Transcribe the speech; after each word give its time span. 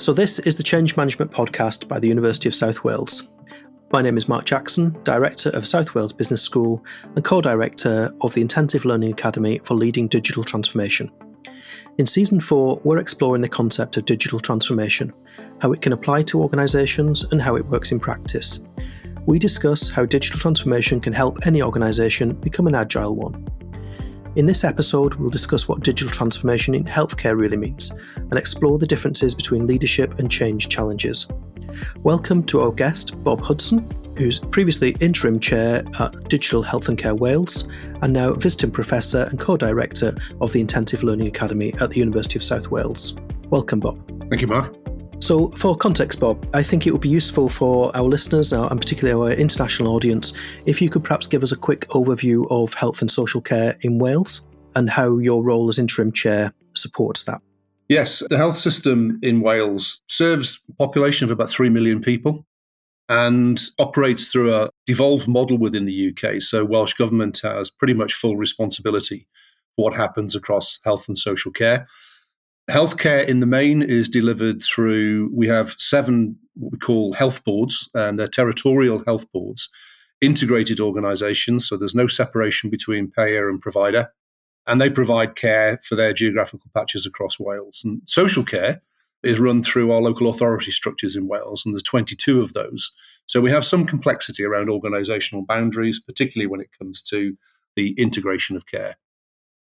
So, 0.00 0.14
this 0.14 0.38
is 0.38 0.56
the 0.56 0.62
Change 0.62 0.96
Management 0.96 1.30
Podcast 1.30 1.86
by 1.86 1.98
the 1.98 2.08
University 2.08 2.48
of 2.48 2.54
South 2.54 2.84
Wales. 2.84 3.28
My 3.92 4.00
name 4.00 4.16
is 4.16 4.28
Mark 4.28 4.46
Jackson, 4.46 4.96
Director 5.04 5.50
of 5.50 5.68
South 5.68 5.94
Wales 5.94 6.14
Business 6.14 6.40
School 6.40 6.82
and 7.16 7.22
co 7.22 7.42
director 7.42 8.10
of 8.22 8.32
the 8.32 8.40
Intensive 8.40 8.86
Learning 8.86 9.12
Academy 9.12 9.60
for 9.62 9.74
Leading 9.74 10.08
Digital 10.08 10.42
Transformation. 10.42 11.10
In 11.98 12.06
Season 12.06 12.40
4, 12.40 12.80
we're 12.82 12.96
exploring 12.96 13.42
the 13.42 13.48
concept 13.50 13.98
of 13.98 14.06
digital 14.06 14.40
transformation, 14.40 15.12
how 15.60 15.70
it 15.74 15.82
can 15.82 15.92
apply 15.92 16.22
to 16.22 16.40
organisations, 16.40 17.24
and 17.24 17.42
how 17.42 17.56
it 17.56 17.66
works 17.66 17.92
in 17.92 18.00
practice. 18.00 18.64
We 19.26 19.38
discuss 19.38 19.90
how 19.90 20.06
digital 20.06 20.40
transformation 20.40 21.02
can 21.02 21.12
help 21.12 21.46
any 21.46 21.60
organisation 21.60 22.32
become 22.36 22.66
an 22.66 22.74
agile 22.74 23.16
one. 23.16 23.46
In 24.36 24.46
this 24.46 24.62
episode, 24.62 25.14
we'll 25.14 25.28
discuss 25.28 25.66
what 25.66 25.80
digital 25.80 26.08
transformation 26.08 26.72
in 26.72 26.84
healthcare 26.84 27.36
really 27.36 27.56
means 27.56 27.90
and 28.16 28.38
explore 28.38 28.78
the 28.78 28.86
differences 28.86 29.34
between 29.34 29.66
leadership 29.66 30.20
and 30.20 30.30
change 30.30 30.68
challenges. 30.68 31.26
Welcome 32.04 32.44
to 32.44 32.60
our 32.60 32.70
guest, 32.70 33.24
Bob 33.24 33.40
Hudson, 33.40 33.84
who's 34.16 34.38
previously 34.38 34.96
interim 35.00 35.40
chair 35.40 35.84
at 35.98 36.28
Digital 36.28 36.62
Health 36.62 36.88
and 36.88 36.96
Care 36.96 37.16
Wales 37.16 37.66
and 38.02 38.12
now 38.12 38.32
visiting 38.34 38.70
professor 38.70 39.24
and 39.30 39.40
co 39.40 39.56
director 39.56 40.14
of 40.40 40.52
the 40.52 40.60
Intensive 40.60 41.02
Learning 41.02 41.26
Academy 41.26 41.74
at 41.80 41.90
the 41.90 41.98
University 41.98 42.38
of 42.38 42.44
South 42.44 42.70
Wales. 42.70 43.16
Welcome, 43.48 43.80
Bob. 43.80 43.98
Thank 44.28 44.42
you, 44.42 44.46
Mark. 44.46 44.76
So, 45.20 45.48
for 45.50 45.76
context, 45.76 46.18
Bob, 46.18 46.48
I 46.54 46.62
think 46.62 46.86
it 46.86 46.92
would 46.92 47.02
be 47.02 47.08
useful 47.08 47.50
for 47.50 47.94
our 47.94 48.04
listeners, 48.04 48.52
uh, 48.54 48.66
and 48.68 48.80
particularly 48.80 49.32
our 49.32 49.38
international 49.38 49.94
audience, 49.94 50.32
if 50.64 50.80
you 50.80 50.88
could 50.88 51.04
perhaps 51.04 51.26
give 51.26 51.42
us 51.42 51.52
a 51.52 51.56
quick 51.56 51.86
overview 51.88 52.46
of 52.50 52.72
health 52.72 53.02
and 53.02 53.10
social 53.10 53.42
care 53.42 53.76
in 53.82 53.98
Wales 53.98 54.40
and 54.74 54.88
how 54.88 55.18
your 55.18 55.44
role 55.44 55.68
as 55.68 55.78
interim 55.78 56.10
chair 56.10 56.52
supports 56.74 57.24
that. 57.24 57.42
Yes, 57.88 58.22
the 58.30 58.38
health 58.38 58.56
system 58.56 59.18
in 59.22 59.42
Wales 59.42 60.00
serves 60.08 60.64
a 60.70 60.72
population 60.74 61.26
of 61.26 61.30
about 61.30 61.50
3 61.50 61.68
million 61.68 62.00
people 62.00 62.46
and 63.08 63.60
operates 63.78 64.28
through 64.28 64.54
a 64.54 64.70
devolved 64.86 65.28
model 65.28 65.58
within 65.58 65.84
the 65.84 66.14
UK. 66.14 66.40
So, 66.40 66.64
Welsh 66.64 66.94
Government 66.94 67.40
has 67.42 67.70
pretty 67.70 67.94
much 67.94 68.14
full 68.14 68.36
responsibility 68.36 69.26
for 69.76 69.84
what 69.84 69.94
happens 69.94 70.34
across 70.34 70.80
health 70.82 71.08
and 71.08 71.18
social 71.18 71.52
care. 71.52 71.86
Healthcare 72.70 73.26
in 73.26 73.40
the 73.40 73.46
main 73.46 73.82
is 73.82 74.08
delivered 74.08 74.62
through, 74.62 75.28
we 75.34 75.48
have 75.48 75.72
seven 75.72 76.36
what 76.54 76.72
we 76.72 76.78
call 76.78 77.12
health 77.14 77.42
boards, 77.42 77.90
and 77.94 78.18
they're 78.18 78.28
territorial 78.28 79.02
health 79.04 79.30
boards, 79.32 79.70
integrated 80.20 80.78
organizations. 80.78 81.68
So 81.68 81.76
there's 81.76 81.94
no 81.94 82.06
separation 82.06 82.70
between 82.70 83.10
payer 83.10 83.48
and 83.48 83.60
provider. 83.60 84.12
And 84.66 84.80
they 84.80 84.90
provide 84.90 85.34
care 85.34 85.80
for 85.82 85.96
their 85.96 86.12
geographical 86.12 86.70
patches 86.72 87.06
across 87.06 87.40
Wales. 87.40 87.82
And 87.84 88.02
social 88.06 88.44
care 88.44 88.82
is 89.22 89.40
run 89.40 89.62
through 89.62 89.90
our 89.90 89.98
local 89.98 90.28
authority 90.28 90.70
structures 90.70 91.16
in 91.16 91.26
Wales, 91.26 91.64
and 91.66 91.74
there's 91.74 91.82
22 91.82 92.40
of 92.40 92.52
those. 92.52 92.92
So 93.26 93.40
we 93.40 93.50
have 93.50 93.64
some 93.64 93.84
complexity 93.84 94.44
around 94.44 94.70
organizational 94.70 95.44
boundaries, 95.44 96.00
particularly 96.00 96.46
when 96.46 96.60
it 96.60 96.70
comes 96.78 97.02
to 97.02 97.36
the 97.74 97.92
integration 97.98 98.56
of 98.56 98.66
care. 98.66 98.96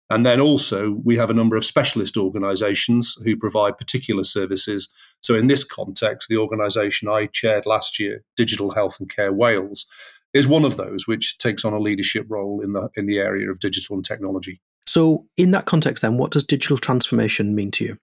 And 0.09 0.25
then 0.25 0.39
also, 0.39 0.99
we 1.03 1.17
have 1.17 1.29
a 1.29 1.33
number 1.33 1.55
of 1.55 1.65
specialist 1.65 2.17
organizations 2.17 3.17
who 3.23 3.37
provide 3.37 3.77
particular 3.77 4.23
services. 4.23 4.89
So, 5.21 5.35
in 5.35 5.47
this 5.47 5.63
context, 5.63 6.29
the 6.29 6.37
organization 6.37 7.07
I 7.07 7.27
chaired 7.27 7.65
last 7.65 7.99
year, 7.99 8.23
Digital 8.35 8.71
Health 8.71 8.99
and 8.99 9.09
Care 9.09 9.33
Wales, 9.33 9.85
is 10.33 10.47
one 10.47 10.65
of 10.65 10.77
those 10.77 11.07
which 11.07 11.37
takes 11.37 11.63
on 11.63 11.73
a 11.73 11.79
leadership 11.79 12.25
role 12.29 12.61
in 12.61 12.73
the, 12.73 12.89
in 12.95 13.05
the 13.05 13.19
area 13.19 13.49
of 13.49 13.59
digital 13.59 13.95
and 13.95 14.05
technology. 14.05 14.59
So, 14.85 15.25
in 15.37 15.51
that 15.51 15.65
context, 15.65 16.01
then, 16.01 16.17
what 16.17 16.31
does 16.31 16.43
digital 16.43 16.77
transformation 16.77 17.55
mean 17.55 17.71
to 17.71 17.85
you? 17.85 17.97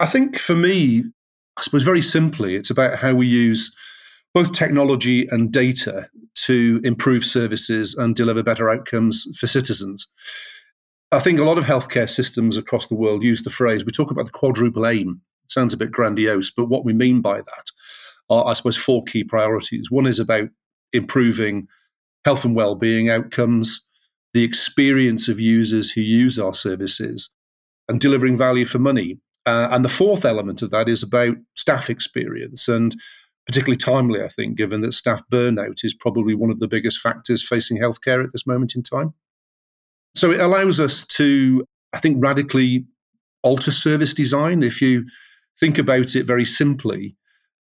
I 0.00 0.06
think 0.06 0.38
for 0.38 0.54
me, 0.54 1.04
I 1.58 1.62
suppose 1.62 1.82
very 1.82 2.02
simply, 2.02 2.56
it's 2.56 2.70
about 2.70 2.98
how 2.98 3.14
we 3.14 3.26
use 3.26 3.74
both 4.34 4.52
technology 4.52 5.26
and 5.30 5.52
data 5.52 6.08
to 6.34 6.80
improve 6.84 7.24
services 7.24 7.94
and 7.94 8.14
deliver 8.14 8.42
better 8.42 8.68
outcomes 8.68 9.26
for 9.38 9.46
citizens. 9.46 10.06
I 11.12 11.20
think 11.20 11.38
a 11.38 11.44
lot 11.44 11.58
of 11.58 11.64
healthcare 11.64 12.10
systems 12.10 12.56
across 12.56 12.88
the 12.88 12.96
world 12.96 13.22
use 13.22 13.42
the 13.42 13.50
phrase, 13.50 13.84
we 13.84 13.92
talk 13.92 14.10
about 14.10 14.26
the 14.26 14.32
quadruple 14.32 14.86
aim. 14.86 15.20
It 15.44 15.50
sounds 15.52 15.72
a 15.72 15.76
bit 15.76 15.92
grandiose, 15.92 16.50
but 16.50 16.66
what 16.66 16.84
we 16.84 16.92
mean 16.92 17.20
by 17.20 17.38
that 17.38 17.70
are, 18.28 18.46
I 18.46 18.54
suppose, 18.54 18.76
four 18.76 19.04
key 19.04 19.22
priorities. 19.22 19.90
One 19.90 20.06
is 20.06 20.18
about 20.18 20.48
improving 20.92 21.68
health 22.24 22.44
and 22.44 22.56
well-being 22.56 23.08
outcomes, 23.08 23.86
the 24.34 24.42
experience 24.42 25.28
of 25.28 25.38
users 25.38 25.92
who 25.92 26.00
use 26.00 26.40
our 26.40 26.54
services, 26.54 27.30
and 27.88 28.00
delivering 28.00 28.36
value 28.36 28.64
for 28.64 28.80
money. 28.80 29.20
Uh, 29.46 29.68
and 29.70 29.84
the 29.84 29.88
fourth 29.88 30.24
element 30.24 30.60
of 30.60 30.70
that 30.70 30.88
is 30.88 31.04
about 31.04 31.36
staff 31.54 31.88
experience 31.88 32.66
and 32.66 32.96
particularly 33.46 33.76
timely, 33.76 34.20
I 34.20 34.28
think, 34.28 34.56
given 34.56 34.80
that 34.80 34.92
staff 34.92 35.22
burnout 35.32 35.84
is 35.84 35.94
probably 35.94 36.34
one 36.34 36.50
of 36.50 36.58
the 36.58 36.66
biggest 36.66 36.98
factors 36.98 37.46
facing 37.46 37.78
healthcare 37.78 38.24
at 38.24 38.32
this 38.32 38.44
moment 38.44 38.74
in 38.74 38.82
time. 38.82 39.14
So 40.16 40.30
it 40.30 40.40
allows 40.40 40.80
us 40.80 41.06
to, 41.08 41.64
I 41.92 42.00
think, 42.00 42.22
radically 42.24 42.86
alter 43.42 43.70
service 43.70 44.14
design. 44.14 44.62
If 44.62 44.80
you 44.80 45.04
think 45.60 45.78
about 45.78 46.16
it 46.16 46.24
very 46.24 46.44
simply, 46.44 47.16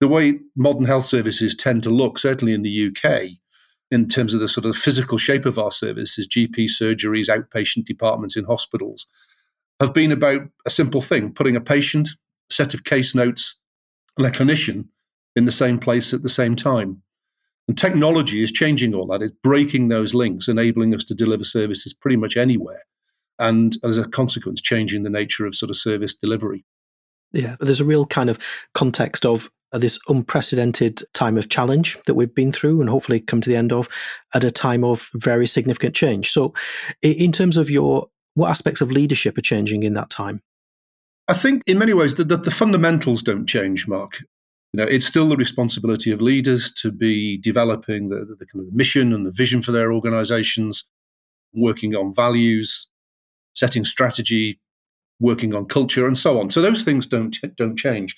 the 0.01 0.09
way 0.09 0.41
modern 0.55 0.85
health 0.85 1.07
services 1.07 1.55
tend 1.55 1.83
to 1.85 1.91
look, 1.91 2.19
certainly 2.19 2.53
in 2.53 2.63
the 2.63 2.89
UK, 2.89 3.31
in 3.91 4.09
terms 4.09 4.35
of 4.35 4.41
the 4.41 4.49
sort 4.49 4.67
of 4.67 4.77
physical 4.77 5.17
shape 5.17 5.47
of 5.47 5.59
our 5.59 5.71
services, 5.71 6.29
GP 6.29 6.69
surgeries, 6.69 7.29
outpatient 7.29 7.87
departments 7.87 8.37
in 8.37 8.45
hospitals, 8.45 9.07
have 9.81 9.95
been 9.95 10.13
about 10.13 10.43
a 10.67 10.71
simple 10.71 11.01
thing 11.01 11.33
putting 11.33 11.57
a 11.57 11.61
patient, 11.61 12.11
set 12.51 12.75
of 12.75 12.85
case 12.85 13.15
notes, 13.15 13.59
and 14.19 14.27
a 14.27 14.31
clinician 14.31 14.87
in 15.35 15.47
the 15.47 15.53
same 15.53 15.79
place 15.79 16.13
at 16.13 16.23
the 16.23 16.29
same 16.29 16.55
time. 16.55 17.03
And 17.69 17.79
technology 17.79 18.43
is 18.43 18.53
changing 18.53 18.95
all 18.95 19.07
that. 19.07 19.23
It's 19.23 19.35
breaking 19.43 19.89
those 19.89 20.15
links, 20.15 20.49
enabling 20.49 20.95
us 20.95 21.05
to 21.05 21.15
deliver 21.15 21.45
services 21.45 21.95
pretty 21.95 22.17
much 22.17 22.37
anywhere. 22.37 22.83
And 23.39 23.77
as 23.83 23.99
a 23.99 24.07
consequence, 24.07 24.61
changing 24.61 25.03
the 25.03 25.11
nature 25.11 25.47
of 25.47 25.55
sort 25.55 25.71
of 25.71 25.77
service 25.77 26.17
delivery. 26.17 26.65
Yeah, 27.33 27.57
there's 27.61 27.81
a 27.81 27.85
real 27.85 28.07
kind 28.07 28.31
of 28.31 28.39
context 28.75 29.27
of 29.27 29.51
uh, 29.73 29.79
this 29.79 29.99
unprecedented 30.09 31.03
time 31.15 31.37
of 31.37 31.49
challenge 31.49 31.99
that 32.07 32.15
we've 32.15 32.35
been 32.35 32.53
through 32.53 32.81
and 32.81 32.89
hopefully 32.89 33.19
come 33.19 33.41
to 33.41 33.51
the 33.51 33.57
end 33.57 33.73
of 33.73 33.89
at 34.33 34.45
a 34.45 34.53
time 34.53 34.85
of 34.85 35.11
very 35.15 35.47
significant 35.47 35.97
change. 35.97 36.31
So, 36.31 36.55
in 37.03 37.33
terms 37.33 37.57
of 37.57 37.71
your, 37.71 38.07
what 38.35 38.51
aspects 38.51 38.81
of 38.81 38.93
leadership 38.93 39.37
are 39.37 39.43
changing 39.43 39.83
in 39.83 39.95
that 39.95 40.11
time? 40.11 40.43
I 41.27 41.33
think 41.33 41.63
in 41.67 41.79
many 41.79 41.93
ways 41.93 42.15
the, 42.15 42.25
the, 42.25 42.37
the 42.37 42.51
fundamentals 42.51 43.23
don't 43.23 43.47
change, 43.47 43.89
Mark. 43.89 44.23
You 44.75 44.79
know, 44.79 44.87
it's 44.87 45.07
still 45.07 45.29
the 45.29 45.37
responsibility 45.37 46.11
of 46.11 46.21
leaders 46.21 46.75
to 46.83 46.91
be 46.91 47.37
developing 47.39 48.09
the, 48.09 48.25
the, 48.25 48.35
the 48.35 48.45
kind 48.45 48.67
of 48.67 48.75
mission 48.75 49.13
and 49.13 49.25
the 49.25 49.31
vision 49.31 49.63
for 49.63 49.71
their 49.71 49.93
organizations, 49.93 50.83
working 51.53 51.95
on 51.95 52.13
values, 52.13 52.91
setting 53.55 53.85
strategy, 53.85 54.59
working 55.21 55.55
on 55.55 55.67
culture, 55.67 56.09
and 56.09 56.19
so 56.19 56.41
on. 56.41 56.51
So 56.51 56.61
those 56.61 56.83
things 56.83 57.07
don't 57.07 57.37
don't 57.55 57.79
change. 57.79 58.17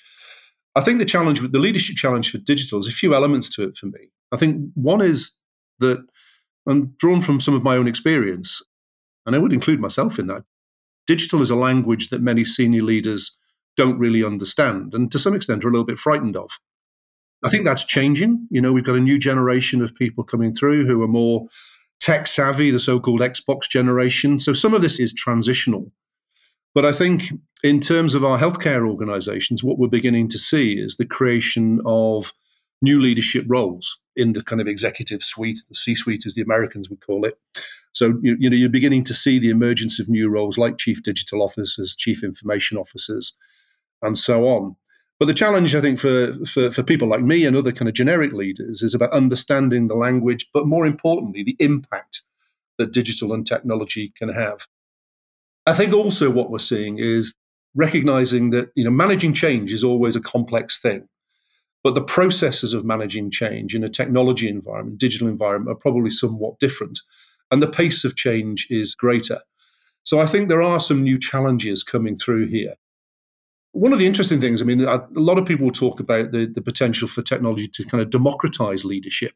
I 0.75 0.81
think 0.81 0.97
the 0.97 1.05
challenge 1.05 1.41
the 1.41 1.59
leadership 1.59 1.95
challenge 1.95 2.31
for 2.31 2.39
digital 2.39 2.79
is 2.79 2.87
a 2.87 2.91
few 2.91 3.13
elements 3.13 3.55
to 3.55 3.63
it 3.65 3.77
for 3.77 3.85
me. 3.85 4.09
I 4.31 4.37
think 4.37 4.71
one 4.73 5.01
is 5.01 5.37
that 5.77 6.03
I'm 6.67 6.95
drawn 6.97 7.21
from 7.21 7.39
some 7.39 7.53
of 7.53 7.61
my 7.61 7.75
own 7.75 7.87
experience, 7.87 8.63
and 9.27 9.35
I 9.35 9.39
would 9.39 9.53
include 9.53 9.79
myself 9.79 10.17
in 10.17 10.25
that. 10.25 10.43
Digital 11.05 11.43
is 11.43 11.51
a 11.51 11.55
language 11.55 12.09
that 12.09 12.23
many 12.23 12.43
senior 12.43 12.81
leaders 12.81 13.37
don't 13.77 13.99
really 13.99 14.23
understand 14.23 14.93
and 14.93 15.11
to 15.11 15.19
some 15.19 15.35
extent 15.35 15.63
are 15.63 15.69
a 15.69 15.71
little 15.71 15.85
bit 15.85 15.99
frightened 15.99 16.35
of. 16.35 16.59
I 17.43 17.49
think 17.49 17.65
that's 17.65 17.83
changing. 17.83 18.47
You 18.49 18.61
know, 18.61 18.73
we've 18.73 18.83
got 18.83 18.95
a 18.95 18.99
new 18.99 19.19
generation 19.19 19.81
of 19.81 19.93
people 19.93 20.23
coming 20.23 20.53
through 20.53 20.87
who 20.87 21.03
are 21.03 21.07
more 21.07 21.47
tech 21.99 22.25
savvy, 22.27 22.71
the 22.71 22.79
so 22.79 22.99
called 22.99 23.21
Xbox 23.21 23.69
generation. 23.69 24.39
So 24.39 24.53
some 24.53 24.73
of 24.73 24.81
this 24.81 24.99
is 24.99 25.13
transitional. 25.13 25.91
But 26.73 26.85
I 26.85 26.91
think 26.91 27.23
in 27.63 27.79
terms 27.79 28.15
of 28.15 28.23
our 28.25 28.39
healthcare 28.39 28.87
organizations, 28.87 29.63
what 29.63 29.77
we're 29.77 29.87
beginning 29.87 30.27
to 30.29 30.37
see 30.37 30.73
is 30.73 30.97
the 30.97 31.05
creation 31.05 31.79
of 31.85 32.33
new 32.81 33.01
leadership 33.01 33.45
roles 33.47 33.99
in 34.15 34.33
the 34.33 34.43
kind 34.43 34.61
of 34.61 34.67
executive 34.67 35.21
suite, 35.21 35.59
the 35.69 35.75
C 35.75 35.95
suite 35.95 36.25
as 36.25 36.35
the 36.35 36.41
Americans 36.41 36.89
would 36.89 37.01
call 37.01 37.25
it. 37.25 37.39
So 37.93 38.19
you, 38.21 38.35
you 38.39 38.49
know 38.49 38.55
you're 38.55 38.69
beginning 38.69 39.03
to 39.05 39.13
see 39.13 39.39
the 39.39 39.49
emergence 39.49 39.99
of 39.99 40.09
new 40.09 40.29
roles 40.29 40.57
like 40.57 40.77
chief 40.77 41.01
digital 41.01 41.41
officers, 41.41 41.95
chief 41.95 42.23
information 42.23 42.77
officers, 42.77 43.33
and 44.01 44.17
so 44.17 44.47
on. 44.47 44.75
But 45.19 45.25
the 45.25 45.33
challenge, 45.33 45.73
I 45.73 45.81
think, 45.81 45.99
for, 45.99 46.33
for, 46.45 46.69
for 46.69 46.83
people 46.83 47.07
like 47.07 47.23
me 47.23 47.45
and 47.45 47.55
other 47.55 47.71
kind 47.71 47.89
of 47.89 47.95
generic 47.95 48.33
leaders 48.33 48.83
is 48.83 48.93
about 48.93 49.11
understanding 49.11 49.87
the 49.87 49.95
language, 49.95 50.47
but 50.53 50.67
more 50.67 50.85
importantly, 50.85 51.43
the 51.43 51.55
impact 51.59 52.21
that 52.77 52.93
digital 52.93 53.33
and 53.33 53.45
technology 53.45 54.13
can 54.15 54.29
have. 54.29 54.67
I 55.65 55.73
think 55.73 55.93
also 55.93 56.29
what 56.29 56.51
we're 56.51 56.59
seeing 56.59 56.99
is 56.99 57.35
recognizing 57.75 58.51
that 58.51 58.71
you 58.75 58.83
know 58.83 58.91
managing 58.91 59.33
change 59.33 59.71
is 59.71 59.83
always 59.83 60.15
a 60.15 60.21
complex 60.21 60.79
thing, 60.79 61.09
but 61.83 61.95
the 61.95 62.03
processes 62.03 62.73
of 62.73 62.85
managing 62.85 63.31
change 63.31 63.75
in 63.75 63.83
a 63.83 63.89
technology 63.89 64.47
environment, 64.47 64.99
digital 64.99 65.27
environment, 65.27 65.75
are 65.75 65.79
probably 65.79 66.09
somewhat 66.09 66.59
different, 66.59 66.99
and 67.51 67.61
the 67.61 67.67
pace 67.67 68.05
of 68.05 68.15
change 68.15 68.67
is 68.69 68.95
greater. 68.95 69.41
So 70.03 70.21
I 70.21 70.27
think 70.27 70.47
there 70.47 70.61
are 70.61 70.79
some 70.79 71.03
new 71.03 71.19
challenges 71.19 71.83
coming 71.83 72.15
through 72.15 72.47
here 72.47 72.75
one 73.77 73.93
of 73.93 73.99
the 73.99 74.07
interesting 74.07 74.41
things, 74.41 74.59
I 74.59 74.65
mean, 74.65 74.83
a 74.83 75.05
lot 75.11 75.37
of 75.37 75.45
people 75.45 75.69
talk 75.71 75.99
about 75.99 76.31
the, 76.31 76.47
the 76.47 76.63
potential 76.63 77.07
for 77.07 77.21
technology 77.21 77.67
to 77.67 77.85
kind 77.85 78.01
of 78.01 78.09
democratize 78.09 78.83
leadership 78.83 79.33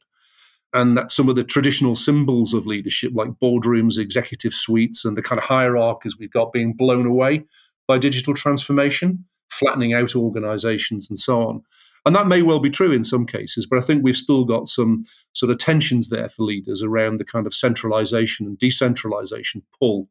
and 0.74 0.98
that 0.98 1.12
some 1.12 1.30
of 1.30 1.36
the 1.36 1.44
traditional 1.44 1.96
symbols 1.96 2.56
of 2.56 2.66
leadership, 2.66 3.12
like 3.14 3.30
boardrooms, 3.34 4.00
executive 4.00 4.52
suites, 4.52 5.06
and 5.06 5.16
the 5.16 5.22
kind 5.22 5.38
of 5.38 5.46
hierarchies 5.46 6.18
we've 6.18 6.32
got 6.32 6.54
being 6.54 6.74
blown 6.74 7.06
away 7.06 7.44
by 7.88 8.00
digital 8.00 8.34
transformation, 8.34 9.26
flattening 9.52 9.94
out 9.94 10.16
organizations 10.16 11.08
and 11.08 11.20
so 11.20 11.44
on. 11.48 11.62
And 12.04 12.16
that 12.16 12.26
may 12.26 12.42
well 12.42 12.60
be 12.60 12.72
true 12.72 12.92
in 12.92 13.04
some 13.04 13.28
cases, 13.28 13.68
but 13.68 13.78
I 13.78 13.84
think 13.84 14.04
we've 14.04 14.16
still 14.16 14.44
got 14.44 14.68
some 14.68 15.04
sort 15.34 15.52
of 15.52 15.60
tensions 15.60 16.10
there 16.10 16.30
for 16.30 16.42
leaders 16.42 16.82
around 16.82 17.18
the 17.18 17.26
kind 17.26 17.46
of 17.46 17.54
centralization 17.54 18.48
and 18.48 18.58
decentralization 18.58 19.62
pull 19.78 20.08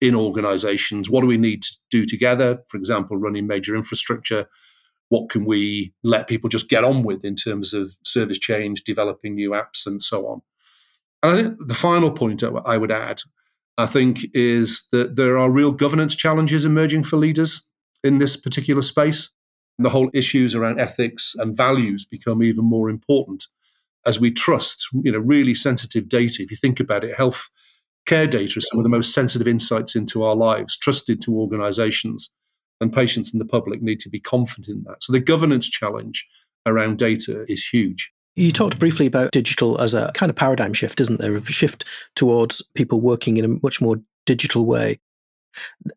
in 0.00 0.14
organizations. 0.14 1.10
What 1.10 1.22
do 1.22 1.26
we 1.26 1.36
need 1.36 1.62
to 1.62 1.76
do 1.90 2.04
together? 2.04 2.60
For 2.68 2.76
example, 2.76 3.16
running 3.16 3.46
major 3.46 3.74
infrastructure. 3.74 4.46
What 5.08 5.30
can 5.30 5.44
we 5.44 5.94
let 6.04 6.28
people 6.28 6.48
just 6.48 6.68
get 6.68 6.84
on 6.84 7.02
with 7.02 7.24
in 7.24 7.34
terms 7.34 7.72
of 7.72 7.92
service 8.04 8.38
change, 8.38 8.84
developing 8.84 9.34
new 9.34 9.50
apps, 9.50 9.86
and 9.86 10.02
so 10.02 10.26
on? 10.26 10.42
And 11.22 11.32
I 11.32 11.42
think 11.42 11.66
the 11.66 11.74
final 11.74 12.10
point 12.10 12.42
I 12.42 12.76
would 12.76 12.92
add, 12.92 13.22
I 13.76 13.86
think, 13.86 14.20
is 14.34 14.86
that 14.92 15.16
there 15.16 15.38
are 15.38 15.50
real 15.50 15.72
governance 15.72 16.14
challenges 16.14 16.64
emerging 16.64 17.04
for 17.04 17.16
leaders 17.16 17.66
in 18.04 18.18
this 18.18 18.36
particular 18.36 18.82
space. 18.82 19.32
And 19.78 19.84
the 19.84 19.90
whole 19.90 20.10
issues 20.12 20.54
around 20.54 20.80
ethics 20.80 21.34
and 21.38 21.56
values 21.56 22.04
become 22.04 22.42
even 22.42 22.64
more 22.64 22.90
important 22.90 23.46
as 24.06 24.20
we 24.20 24.30
trust, 24.30 24.86
you 24.92 25.12
know, 25.12 25.18
really 25.18 25.54
sensitive 25.54 26.08
data. 26.08 26.42
If 26.42 26.50
you 26.50 26.56
think 26.56 26.80
about 26.80 27.04
it, 27.04 27.16
health 27.16 27.50
care 28.08 28.26
data 28.26 28.58
is 28.58 28.68
some 28.68 28.78
of 28.78 28.82
the 28.82 28.88
most 28.88 29.12
sensitive 29.12 29.46
insights 29.46 29.94
into 29.94 30.24
our 30.24 30.34
lives, 30.34 30.76
trusted 30.76 31.20
to 31.22 31.38
organizations. 31.38 32.30
And 32.80 32.92
patients 32.92 33.32
and 33.32 33.40
the 33.40 33.44
public 33.44 33.82
need 33.82 33.98
to 34.00 34.08
be 34.08 34.20
confident 34.20 34.68
in 34.68 34.84
that. 34.84 35.02
So 35.02 35.12
the 35.12 35.18
governance 35.18 35.68
challenge 35.68 36.24
around 36.64 36.96
data 36.96 37.44
is 37.48 37.66
huge. 37.66 38.12
You 38.36 38.52
talked 38.52 38.78
briefly 38.78 39.06
about 39.06 39.32
digital 39.32 39.80
as 39.80 39.94
a 39.94 40.12
kind 40.14 40.30
of 40.30 40.36
paradigm 40.36 40.72
shift, 40.72 41.00
isn't 41.00 41.20
there? 41.20 41.34
A 41.34 41.44
shift 41.46 41.84
towards 42.14 42.62
people 42.76 43.00
working 43.00 43.36
in 43.36 43.44
a 43.44 43.58
much 43.64 43.80
more 43.80 43.96
digital 44.26 44.64
way. 44.64 45.00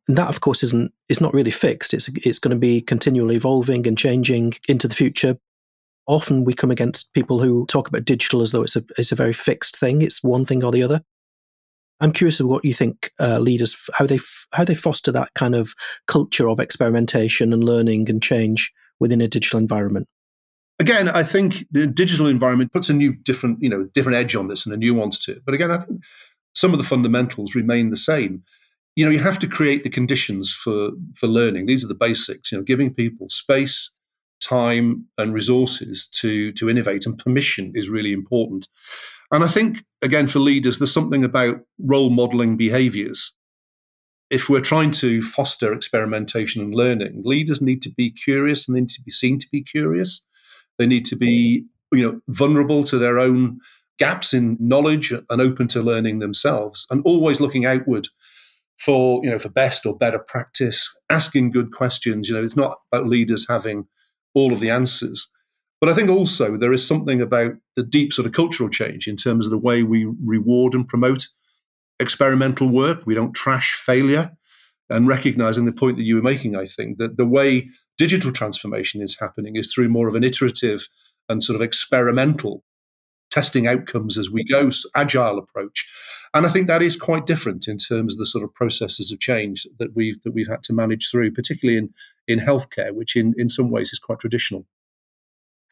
That, 0.07 0.29
of 0.29 0.41
course, 0.41 0.63
isn't 0.63 0.91
is 1.07 1.21
not 1.21 1.35
really 1.35 1.51
fixed. 1.51 1.93
It's 1.93 2.07
it's 2.25 2.39
going 2.39 2.55
to 2.55 2.59
be 2.59 2.81
continually 2.81 3.35
evolving 3.35 3.85
and 3.85 3.95
changing 3.95 4.53
into 4.67 4.87
the 4.87 4.95
future. 4.95 5.37
Often 6.07 6.45
we 6.45 6.55
come 6.55 6.71
against 6.71 7.13
people 7.13 7.41
who 7.41 7.67
talk 7.67 7.87
about 7.87 8.05
digital 8.05 8.41
as 8.41 8.51
though 8.51 8.63
it's 8.63 8.75
a 8.75 8.83
it's 8.97 9.11
a 9.11 9.15
very 9.15 9.33
fixed 9.33 9.77
thing. 9.77 10.01
It's 10.01 10.23
one 10.23 10.45
thing 10.45 10.63
or 10.63 10.71
the 10.71 10.81
other. 10.81 11.01
I'm 12.01 12.12
curious 12.12 12.39
of 12.39 12.48
what 12.48 12.65
you 12.65 12.74
think 12.74 13.12
uh, 13.19 13.39
leaders 13.39 13.89
how 13.94 14.06
they 14.07 14.19
how 14.51 14.65
they 14.65 14.75
foster 14.75 15.12
that 15.12 15.33
kind 15.36 15.56
of 15.56 15.74
culture 16.07 16.50
of 16.50 16.59
experimentation 16.59 17.53
and 17.53 17.63
learning 17.63 18.09
and 18.09 18.21
change 18.21 18.74
within 19.00 19.21
a 19.21 19.27
digital 19.27 19.59
environment. 19.59 20.07
Again, 20.80 21.09
I 21.09 21.21
think 21.24 21.65
the 21.71 21.86
digital 21.86 22.25
environment 22.25 22.74
puts 22.74 22.89
a 22.89 22.94
new 22.94 23.13
different 23.13 23.62
you 23.62 23.69
know 23.69 23.88
different 23.94 24.18
edge 24.18 24.36
on 24.36 24.48
this 24.48 24.65
and 24.65 24.74
a 24.74 24.77
nuance 24.77 25.19
to 25.25 25.33
it. 25.33 25.44
But 25.45 25.53
again, 25.53 25.71
I 25.71 25.77
think 25.77 26.01
some 26.56 26.71
of 26.74 26.80
the 26.80 26.83
fundamentals 26.83 27.56
remain 27.56 27.92
the 27.92 27.98
same. 27.98 28.44
You 28.95 29.06
know, 29.06 29.12
you 29.12 29.19
have 29.19 29.39
to 29.39 29.48
create 29.48 29.83
the 29.83 29.89
conditions 29.89 30.51
for 30.51 30.92
for 31.15 31.27
learning. 31.27 31.68
These 31.68 31.86
are 31.86 31.88
the 31.88 31.94
basics. 31.94 32.51
You 32.51 32.57
know, 32.57 32.63
giving 32.63 32.94
people 32.94 33.30
space, 33.30 33.92
time, 34.42 35.06
and 35.19 35.36
resources 35.36 36.07
to 36.19 36.51
to 36.53 36.68
innovate, 36.68 37.06
and 37.06 37.18
permission 37.18 37.74
is 37.75 37.89
really 37.89 38.12
important. 38.12 38.68
And 39.31 39.43
I 39.43 39.47
think, 39.47 39.83
again, 40.01 40.27
for 40.27 40.39
leaders, 40.39 40.77
there's 40.77 40.93
something 40.93 41.23
about 41.23 41.61
role 41.79 42.09
modeling 42.09 42.57
behaviors. 42.57 43.35
If 44.29 44.49
we're 44.49 44.61
trying 44.61 44.91
to 44.91 45.21
foster 45.21 45.73
experimentation 45.73 46.61
and 46.61 46.75
learning, 46.75 47.21
leaders 47.23 47.61
need 47.61 47.81
to 47.83 47.89
be 47.89 48.11
curious 48.11 48.67
and 48.67 48.75
they 48.75 48.81
need 48.81 48.89
to 48.89 49.03
be 49.03 49.11
seen 49.11 49.39
to 49.39 49.47
be 49.51 49.63
curious. 49.63 50.25
They 50.77 50.85
need 50.85 51.05
to 51.05 51.15
be, 51.15 51.65
you 51.91 52.01
know, 52.01 52.21
vulnerable 52.27 52.83
to 52.85 52.97
their 52.97 53.19
own 53.19 53.59
gaps 53.99 54.33
in 54.33 54.57
knowledge 54.59 55.11
and 55.11 55.41
open 55.41 55.67
to 55.67 55.81
learning 55.81 56.19
themselves 56.19 56.87
and 56.89 57.01
always 57.05 57.39
looking 57.39 57.65
outward 57.65 58.07
for, 58.79 59.23
you 59.23 59.29
know, 59.29 59.39
for 59.39 59.49
best 59.49 59.85
or 59.85 59.97
better 59.97 60.19
practice, 60.19 60.89
asking 61.09 61.51
good 61.51 61.71
questions. 61.71 62.27
You 62.27 62.35
know, 62.35 62.43
it's 62.43 62.55
not 62.55 62.79
about 62.91 63.07
leaders 63.07 63.47
having 63.47 63.87
all 64.33 64.51
of 64.51 64.59
the 64.59 64.69
answers 64.69 65.29
but 65.81 65.89
I 65.89 65.93
think 65.93 66.09
also 66.09 66.55
there 66.55 66.71
is 66.71 66.87
something 66.87 67.21
about 67.21 67.53
the 67.75 67.83
deep 67.83 68.13
sort 68.13 68.27
of 68.27 68.33
cultural 68.33 68.69
change 68.69 69.07
in 69.07 69.17
terms 69.17 69.45
of 69.45 69.51
the 69.51 69.57
way 69.57 69.81
we 69.81 70.05
reward 70.23 70.75
and 70.75 70.87
promote 70.87 71.27
experimental 71.99 72.69
work. 72.69 73.05
We 73.05 73.15
don't 73.15 73.33
trash 73.33 73.73
failure. 73.73 74.31
And 74.89 75.07
recognizing 75.07 75.63
the 75.63 75.71
point 75.71 75.95
that 75.97 76.03
you 76.03 76.15
were 76.15 76.21
making, 76.21 76.55
I 76.55 76.65
think 76.65 76.97
that 76.97 77.15
the 77.15 77.25
way 77.25 77.69
digital 77.97 78.33
transformation 78.33 79.01
is 79.01 79.17
happening 79.17 79.55
is 79.55 79.73
through 79.73 79.87
more 79.87 80.09
of 80.09 80.15
an 80.15 80.23
iterative 80.23 80.89
and 81.29 81.41
sort 81.41 81.55
of 81.55 81.61
experimental 81.61 82.65
testing 83.29 83.67
outcomes 83.67 84.17
as 84.17 84.29
we 84.29 84.43
go, 84.43 84.69
agile 84.93 85.39
approach. 85.39 85.89
And 86.33 86.45
I 86.45 86.49
think 86.49 86.67
that 86.67 86.81
is 86.81 86.97
quite 86.97 87.25
different 87.25 87.69
in 87.69 87.77
terms 87.77 88.13
of 88.13 88.19
the 88.19 88.25
sort 88.25 88.43
of 88.43 88.53
processes 88.53 89.11
of 89.13 89.21
change 89.21 89.65
that 89.79 89.95
we've 89.95 90.21
that 90.23 90.33
we've 90.33 90.49
had 90.49 90.61
to 90.63 90.73
manage 90.73 91.09
through, 91.09 91.31
particularly 91.31 91.77
in 91.77 91.93
in 92.27 92.39
healthcare, 92.39 92.93
which 92.93 93.15
in, 93.15 93.33
in 93.37 93.47
some 93.47 93.71
ways 93.71 93.93
is 93.93 93.99
quite 93.99 94.19
traditional 94.19 94.65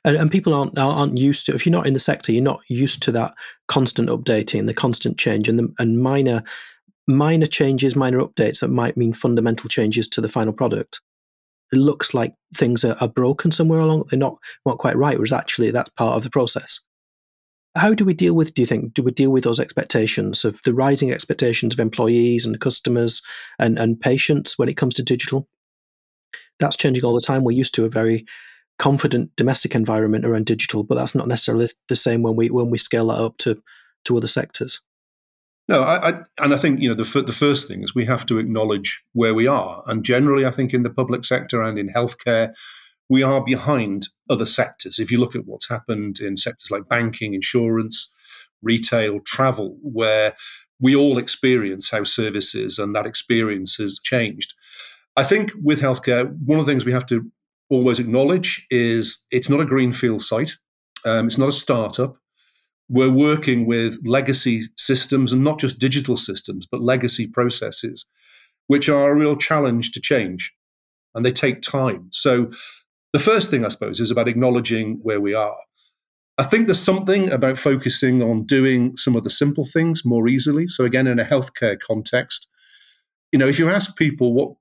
and, 0.09 0.17
and 0.17 0.31
people 0.31 0.53
aren't 0.53 0.77
aren't 0.77 1.17
used 1.17 1.45
to 1.45 1.53
if 1.53 1.65
you're 1.65 1.71
not 1.71 1.85
in 1.85 1.93
the 1.93 1.99
sector 1.99 2.31
you're 2.31 2.41
not 2.41 2.61
used 2.67 3.01
to 3.03 3.11
that 3.11 3.33
constant 3.67 4.09
updating 4.09 4.65
the 4.65 4.73
constant 4.73 5.17
change 5.17 5.47
and 5.47 5.59
the, 5.59 5.73
and 5.77 6.01
minor 6.01 6.43
minor 7.07 7.45
changes 7.45 7.95
minor 7.95 8.19
updates 8.19 8.59
that 8.59 8.69
might 8.69 8.97
mean 8.97 9.13
fundamental 9.13 9.69
changes 9.69 10.07
to 10.07 10.21
the 10.21 10.29
final 10.29 10.53
product. 10.53 11.01
It 11.71 11.77
looks 11.77 12.15
like 12.15 12.33
things 12.55 12.83
are, 12.83 12.95
are 12.99 13.07
broken 13.07 13.51
somewhere 13.51 13.79
along 13.79 14.05
they're 14.09 14.19
not 14.19 14.37
not 14.65 14.79
quite 14.79 14.97
right 14.97 15.17
whereas 15.17 15.33
actually 15.33 15.71
that's 15.71 15.91
part 15.91 16.17
of 16.17 16.23
the 16.23 16.31
process. 16.31 16.79
How 17.75 17.93
do 17.93 18.03
we 18.03 18.15
deal 18.15 18.33
with 18.33 18.55
do 18.55 18.63
you 18.63 18.65
think 18.65 18.95
do 18.95 19.03
we 19.03 19.11
deal 19.11 19.31
with 19.31 19.43
those 19.43 19.59
expectations 19.59 20.43
of 20.43 20.59
the 20.65 20.73
rising 20.73 21.11
expectations 21.11 21.73
of 21.73 21.79
employees 21.79 22.45
and 22.45 22.59
customers 22.59 23.21
and, 23.59 23.77
and 23.77 23.99
patients 23.99 24.57
when 24.57 24.69
it 24.69 24.77
comes 24.77 24.95
to 24.95 25.03
digital? 25.03 25.47
That's 26.59 26.75
changing 26.75 27.05
all 27.05 27.13
the 27.13 27.21
time. 27.21 27.43
We're 27.43 27.51
used 27.51 27.75
to 27.75 27.85
a 27.85 27.89
very 27.89 28.25
confident 28.79 29.35
domestic 29.35 29.75
environment 29.75 30.25
around 30.25 30.45
digital, 30.45 30.83
but 30.83 30.95
that's 30.95 31.13
not 31.13 31.27
necessarily 31.27 31.67
the 31.89 31.95
same 31.95 32.23
when 32.23 32.35
we 32.35 32.49
when 32.49 32.71
we 32.71 32.77
scale 32.79 33.07
that 33.07 33.21
up 33.21 33.37
to 33.37 33.61
to 34.05 34.17
other 34.17 34.27
sectors. 34.27 34.81
No, 35.67 35.83
I, 35.83 36.09
I, 36.09 36.13
and 36.39 36.53
I 36.53 36.57
think 36.57 36.79
you 36.79 36.89
know 36.89 36.95
the 36.95 37.21
the 37.21 37.33
first 37.33 37.67
thing 37.67 37.83
is 37.83 37.93
we 37.93 38.05
have 38.05 38.25
to 38.27 38.39
acknowledge 38.39 39.03
where 39.13 39.35
we 39.35 39.45
are, 39.45 39.83
and 39.85 40.03
generally, 40.03 40.45
I 40.45 40.51
think 40.51 40.73
in 40.73 40.83
the 40.83 40.89
public 40.89 41.25
sector 41.25 41.61
and 41.61 41.77
in 41.77 41.89
healthcare, 41.89 42.53
we 43.07 43.21
are 43.21 43.43
behind 43.43 44.07
other 44.29 44.45
sectors. 44.47 44.97
If 44.97 45.11
you 45.11 45.19
look 45.19 45.35
at 45.35 45.45
what's 45.45 45.69
happened 45.69 46.19
in 46.19 46.37
sectors 46.37 46.71
like 46.71 46.89
banking, 46.89 47.33
insurance, 47.33 48.11
retail, 48.63 49.19
travel, 49.19 49.77
where 49.83 50.35
we 50.79 50.95
all 50.95 51.17
experience 51.17 51.91
how 51.91 52.05
services 52.05 52.79
and 52.79 52.95
that 52.95 53.05
experience 53.05 53.75
has 53.75 53.99
changed. 54.01 54.53
I 55.17 55.25
think 55.25 55.51
with 55.61 55.81
healthcare, 55.81 56.33
one 56.45 56.59
of 56.59 56.65
the 56.65 56.71
things 56.71 56.85
we 56.85 56.93
have 56.93 57.05
to 57.07 57.29
always 57.69 57.99
acknowledge 57.99 58.65
is 58.69 59.25
it's 59.31 59.49
not 59.49 59.61
a 59.61 59.65
greenfield 59.65 60.21
site. 60.21 60.53
Um, 61.05 61.27
it's 61.27 61.37
not 61.37 61.49
a 61.49 61.53
startup. 61.53 62.17
We're 62.89 63.11
working 63.11 63.67
with 63.67 63.99
legacy 64.03 64.63
systems 64.75 65.31
and 65.31 65.43
not 65.43 65.59
just 65.59 65.79
digital 65.79 66.17
systems, 66.17 66.67
but 66.69 66.81
legacy 66.81 67.27
processes, 67.27 68.05
which 68.67 68.89
are 68.89 69.11
a 69.11 69.15
real 69.15 69.37
challenge 69.37 69.91
to 69.91 70.01
change 70.01 70.53
and 71.13 71.25
they 71.25 71.31
take 71.31 71.61
time. 71.61 72.07
So, 72.11 72.51
the 73.11 73.19
first 73.19 73.49
thing, 73.49 73.65
I 73.65 73.69
suppose, 73.69 73.99
is 73.99 74.11
about 74.11 74.27
acknowledging 74.27 74.99
where 75.01 75.19
we 75.19 75.33
are. 75.33 75.57
I 76.37 76.43
think 76.43 76.67
there's 76.67 76.79
something 76.79 77.31
about 77.31 77.57
focusing 77.57 78.21
on 78.21 78.45
doing 78.45 78.95
some 78.97 79.15
of 79.15 79.23
the 79.23 79.31
simple 79.31 79.65
things 79.65 80.05
more 80.05 80.27
easily. 80.27 80.67
So, 80.67 80.85
again, 80.85 81.07
in 81.07 81.19
a 81.19 81.25
healthcare 81.25 81.77
context, 81.79 82.47
you 83.31 83.39
know, 83.39 83.47
if 83.47 83.59
you 83.59 83.69
ask 83.69 83.97
people 83.97 84.33
what 84.33 84.53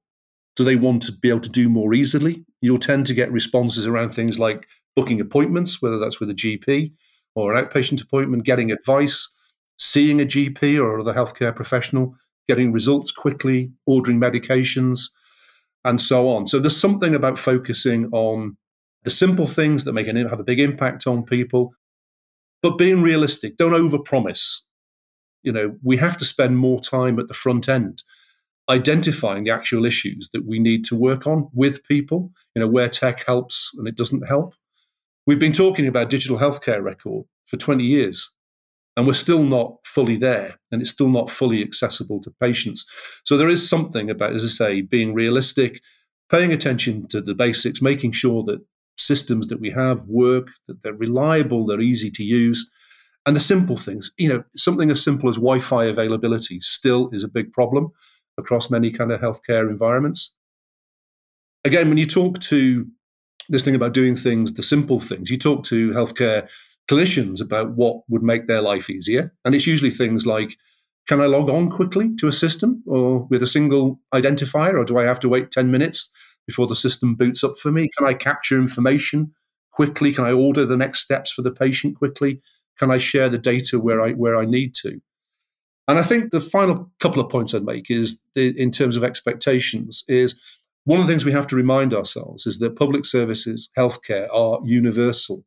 do 0.59 0.65
they 0.65 0.77
want 0.77 1.03
to 1.05 1.12
be 1.12 1.29
able 1.29 1.41
to 1.41 1.49
do 1.49 1.69
more 1.69 1.95
easily? 1.95 2.45
You'll 2.61 2.81
tend 2.81 3.07
to 3.07 3.15
get 3.15 3.31
responses 3.31 3.87
around 3.87 4.11
things 4.11 4.41
like 4.41 4.67
booking 4.97 5.21
appointments, 5.21 5.81
whether 5.81 5.99
that's 5.99 6.19
with 6.19 6.31
a 6.31 6.35
GP 6.35 6.93
or 7.37 7.55
an 7.55 7.65
outpatient 7.65 8.03
appointment, 8.03 8.45
getting 8.45 8.73
advice, 8.73 9.33
seeing 9.79 10.21
a 10.21 10.25
GP 10.25 10.83
or 10.83 10.99
other 10.99 11.15
healthcare 11.15 11.55
professional, 11.55 12.17
getting 12.49 12.73
results 12.73 13.12
quickly, 13.12 13.71
ordering 13.87 14.21
medications, 14.21 15.11
and 15.85 16.00
so 16.00 16.29
on. 16.29 16.49
So 16.49 16.59
there's 16.59 16.77
something 16.77 17.15
about 17.15 17.38
focusing 17.38 18.07
on 18.07 18.57
the 19.05 19.11
simple 19.11 19.47
things 19.47 19.85
that 19.85 19.93
make 19.93 20.09
an 20.09 20.17
have 20.17 20.41
a 20.41 20.45
big 20.45 20.59
impact 20.59 21.07
on 21.07 21.25
people, 21.25 21.73
but 22.62 22.79
being 22.79 23.00
realistic. 23.00 23.57
Don't 23.59 23.71
overpromise. 23.71 24.62
You 25.45 25.53
know, 25.53 25.77
we 25.85 25.99
have 25.99 26.17
to 26.17 26.25
spend 26.25 26.59
more 26.59 26.81
time 26.81 27.21
at 27.21 27.29
the 27.29 27.35
front 27.35 27.69
end 27.69 28.03
identifying 28.69 29.45
the 29.45 29.51
actual 29.51 29.85
issues 29.85 30.29
that 30.33 30.47
we 30.47 30.59
need 30.59 30.85
to 30.85 30.97
work 30.97 31.27
on 31.27 31.49
with 31.55 31.85
people, 31.85 32.31
you 32.55 32.61
know, 32.61 32.69
where 32.69 32.89
tech 32.89 33.25
helps 33.25 33.71
and 33.77 33.89
it 33.89 33.97
doesn't 33.97 34.29
help. 34.29 34.55
We've 35.27 35.39
been 35.39 35.53
talking 35.53 35.87
about 35.87 36.11
digital 36.11 36.39
healthcare 36.39 36.83
record 36.83 37.25
for 37.47 37.57
20 37.57 37.85
years, 37.85 38.33
and 38.97 39.07
we're 39.07 39.15
still 39.15 39.43
not 39.43 39.77
fully 39.85 40.17
there, 40.17 40.57
and 40.71 40.81
it's 40.81 40.91
still 40.91 41.09
not 41.09 41.31
fully 41.31 41.63
accessible 41.63 42.21
to 42.23 42.35
patients. 42.41 42.85
So 43.25 43.37
there 43.37 43.49
is 43.49 43.69
something 43.69 44.11
about, 44.11 44.35
as 44.35 44.45
I 44.45 44.49
say, 44.49 44.81
being 44.83 45.15
realistic, 45.15 45.81
paying 46.31 46.53
attention 46.53 47.07
to 47.09 47.21
the 47.21 47.35
basics, 47.35 47.81
making 47.81 48.13
sure 48.13 48.43
that 48.45 48.65
systems 48.97 49.47
that 49.47 49.61
we 49.61 49.71
have 49.71 50.07
work, 50.07 50.49
that 50.67 50.83
they're 50.83 50.93
reliable, 50.95 51.67
they're 51.67 51.81
easy 51.81 52.11
to 52.11 52.25
use, 52.25 52.69
and 53.25 53.37
the 53.37 53.41
simple 53.41 53.77
things. 53.77 54.11
You 54.19 54.29
know, 54.29 54.45
something 54.57 54.91
as 54.91 55.03
simple 55.03 55.29
as 55.29 55.37
Wi-Fi 55.37 55.85
availability 55.85 56.61
still 56.61 57.11
is 57.13 57.23
a 57.23 57.29
big 57.29 57.53
problem 57.53 57.93
across 58.38 58.71
many 58.71 58.90
kind 58.90 59.12
of 59.12 59.21
healthcare 59.21 59.68
environments. 59.68 60.35
Again, 61.64 61.88
when 61.88 61.99
you 61.99 62.07
talk 62.07 62.38
to 62.40 62.87
this 63.49 63.64
thing 63.64 63.75
about 63.75 63.95
doing 63.95 64.16
things, 64.16 64.54
the 64.54 64.62
simple 64.62 65.00
things, 65.00 65.30
you 65.30 65.37
talk 65.37 65.64
to 65.64 65.90
healthcare 65.90 66.49
clinicians 66.90 67.42
about 67.42 67.73
what 67.73 68.02
would 68.09 68.23
make 68.23 68.47
their 68.47 68.62
life 68.62 68.88
easier, 68.88 69.35
and 69.45 69.54
it's 69.54 69.66
usually 69.66 69.90
things 69.90 70.26
like 70.26 70.57
can 71.09 71.23
I 71.23 71.26
log 71.26 71.49
on 71.49 71.71
quickly 71.71 72.14
to 72.16 72.28
a 72.28 72.33
system 72.33 72.83
or 72.87 73.26
with 73.30 73.42
a 73.42 73.47
single 73.47 73.99
identifier, 74.14 74.75
or 74.75 74.85
do 74.85 74.99
I 74.99 75.04
have 75.04 75.18
to 75.21 75.28
wait 75.28 75.50
10 75.50 75.71
minutes 75.71 76.11
before 76.47 76.66
the 76.66 76.76
system 76.76 77.14
boots 77.14 77.42
up 77.42 77.57
for 77.57 77.73
me? 77.73 77.88
Can 77.97 78.07
I 78.07 78.12
capture 78.12 78.59
information 78.59 79.33
quickly? 79.73 80.12
Can 80.12 80.26
I 80.26 80.33
order 80.33 80.66
the 80.66 80.76
next 80.76 81.00
steps 81.00 81.33
for 81.33 81.40
the 81.40 81.50
patient 81.50 81.97
quickly? 81.97 82.42
Can 82.78 82.90
I 82.90 82.99
share 82.99 83.30
the 83.30 83.38
data 83.38 83.78
where 83.78 84.02
I 84.02 84.12
where 84.12 84.37
I 84.37 84.45
need 84.45 84.75
to? 84.83 85.00
And 85.88 85.99
I 85.99 86.02
think 86.02 86.30
the 86.30 86.40
final 86.40 86.90
couple 87.00 87.23
of 87.23 87.30
points 87.30 87.54
I'd 87.54 87.64
make 87.64 87.90
is 87.90 88.23
the, 88.35 88.57
in 88.61 88.71
terms 88.71 88.97
of 88.97 89.02
expectations 89.02 90.04
is 90.07 90.38
one 90.85 91.00
of 91.00 91.07
the 91.07 91.12
things 91.12 91.25
we 91.25 91.33
have 91.33 91.47
to 91.49 91.57
remind 91.57 91.95
ourselves 91.95 92.47
is 92.47 92.59
that 92.59 92.76
public 92.76 93.04
services, 93.04 93.71
healthcare 93.76 94.28
are 94.33 94.61
universal. 94.64 95.45